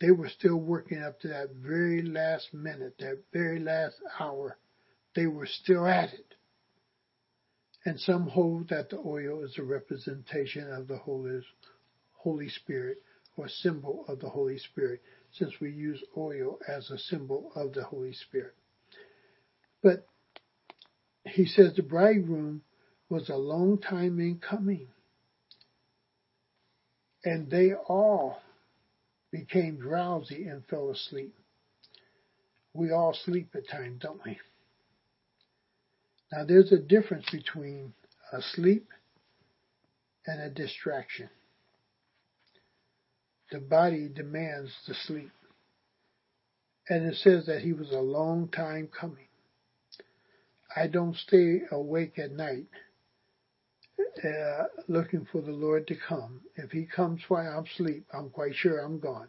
They 0.00 0.10
were 0.10 0.28
still 0.28 0.56
working 0.56 1.02
up 1.02 1.20
to 1.20 1.28
that 1.28 1.50
very 1.54 2.02
last 2.02 2.52
minute, 2.52 2.96
that 2.98 3.22
very 3.32 3.58
last 3.58 3.96
hour. 4.20 4.58
They 5.14 5.26
were 5.26 5.46
still 5.46 5.86
at 5.86 6.12
it. 6.12 6.34
And 7.84 7.98
some 8.00 8.28
hold 8.28 8.68
that 8.68 8.90
the 8.90 8.98
oil 8.98 9.44
is 9.44 9.56
a 9.58 9.62
representation 9.62 10.70
of 10.70 10.88
the 10.88 10.98
Holy, 10.98 12.48
Spirit 12.48 12.98
or 13.36 13.48
symbol 13.48 14.04
of 14.08 14.18
the 14.20 14.28
Holy 14.28 14.58
Spirit, 14.58 15.00
since 15.32 15.52
we 15.60 15.70
use 15.70 16.02
oil 16.16 16.58
as 16.68 16.90
a 16.90 16.98
symbol 16.98 17.52
of 17.54 17.72
the 17.72 17.84
Holy 17.84 18.12
Spirit. 18.12 18.54
But 19.82 20.06
he 21.24 21.46
says 21.46 21.74
the 21.74 21.82
bridegroom 21.82 22.62
was 23.08 23.28
a 23.28 23.36
long 23.36 23.78
time 23.78 24.18
in 24.20 24.38
coming. 24.38 24.88
And 27.26 27.50
they 27.50 27.74
all 27.74 28.38
became 29.32 29.80
drowsy 29.80 30.44
and 30.44 30.64
fell 30.70 30.90
asleep. 30.90 31.34
We 32.72 32.92
all 32.92 33.14
sleep 33.14 33.48
at 33.56 33.68
times, 33.68 34.00
don't 34.00 34.24
we? 34.24 34.38
Now 36.32 36.44
there's 36.44 36.70
a 36.70 36.78
difference 36.78 37.26
between 37.30 37.94
a 38.32 38.40
sleep 38.40 38.86
and 40.24 40.40
a 40.40 40.50
distraction. 40.50 41.28
The 43.50 43.58
body 43.58 44.08
demands 44.08 44.70
the 44.86 44.94
sleep. 44.94 45.32
And 46.88 47.06
it 47.06 47.16
says 47.16 47.46
that 47.46 47.62
he 47.62 47.72
was 47.72 47.90
a 47.90 47.98
long 47.98 48.48
time 48.48 48.88
coming. 48.88 49.26
I 50.76 50.86
don't 50.86 51.16
stay 51.16 51.62
awake 51.72 52.20
at 52.20 52.30
night 52.30 52.66
uh, 53.98 54.64
looking 54.88 55.26
for 55.30 55.40
the 55.40 55.52
Lord 55.52 55.86
to 55.88 55.96
come. 55.96 56.40
If 56.56 56.70
he 56.70 56.86
comes 56.86 57.22
while 57.28 57.46
I'm 57.46 57.64
asleep, 57.64 58.06
I'm 58.12 58.30
quite 58.30 58.54
sure 58.54 58.78
I'm 58.78 58.98
gone. 58.98 59.28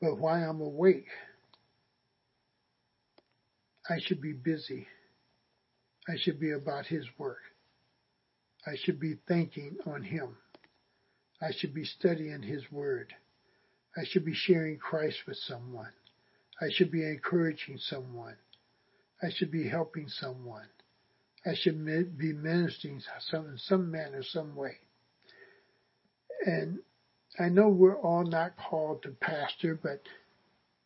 But 0.00 0.18
while 0.18 0.48
I'm 0.48 0.60
awake, 0.60 1.08
I 3.88 3.98
should 4.00 4.20
be 4.20 4.32
busy. 4.32 4.86
I 6.08 6.16
should 6.16 6.38
be 6.38 6.52
about 6.52 6.86
his 6.86 7.04
work. 7.18 7.42
I 8.66 8.76
should 8.76 9.00
be 9.00 9.16
thinking 9.26 9.76
on 9.86 10.02
him. 10.02 10.36
I 11.40 11.52
should 11.52 11.74
be 11.74 11.84
studying 11.84 12.42
his 12.42 12.62
word. 12.70 13.14
I 13.96 14.04
should 14.04 14.24
be 14.24 14.34
sharing 14.34 14.78
Christ 14.78 15.18
with 15.26 15.36
someone. 15.36 15.92
I 16.60 16.70
should 16.70 16.90
be 16.90 17.04
encouraging 17.04 17.78
someone. 17.78 18.36
I 19.22 19.30
should 19.30 19.50
be 19.50 19.68
helping 19.68 20.08
someone. 20.08 20.68
I 21.46 21.54
should 21.54 21.84
be 22.18 22.32
ministering 22.32 23.00
some, 23.30 23.46
in 23.46 23.58
some 23.58 23.90
manner, 23.90 24.22
some 24.22 24.54
way. 24.54 24.78
And 26.44 26.80
I 27.38 27.48
know 27.48 27.68
we're 27.68 27.98
all 28.00 28.24
not 28.24 28.56
called 28.56 29.02
to 29.02 29.10
pastor, 29.10 29.78
but 29.80 30.02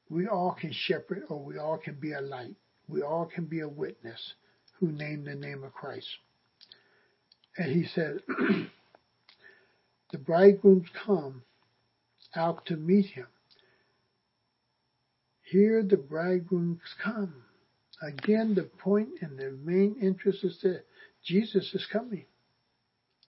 we 0.09 0.26
all 0.26 0.57
can 0.59 0.72
shepherd 0.72 1.22
or 1.28 1.42
we 1.42 1.59
all 1.59 1.78
can 1.78 1.94
be 1.94 2.12
a 2.12 2.20
light. 2.20 2.55
We 2.88 3.03
all 3.03 3.26
can 3.26 3.46
be 3.46 3.61
a 3.61 3.68
witness 3.68 4.34
who 4.78 4.92
name 4.92 5.24
the 5.24 5.34
name 5.34 5.64
of 5.64 5.72
Christ. 5.72 6.09
And 7.57 7.72
he 7.72 7.86
said, 7.86 8.18
the 10.12 10.18
bridegrooms 10.18 10.88
come 11.05 11.42
out 12.34 12.66
to 12.66 12.76
meet 12.76 13.07
him. 13.07 13.26
Here 15.42 15.82
the 15.82 15.96
bridegrooms 15.96 16.80
come. 17.03 17.34
Again, 18.03 18.55
the 18.55 18.64
point 18.64 19.11
and 19.20 19.38
the 19.38 19.53
main 19.62 19.96
interest 20.03 20.44
is 20.44 20.61
that 20.62 20.84
Jesus 21.24 21.72
is 21.74 21.86
coming. 21.86 22.26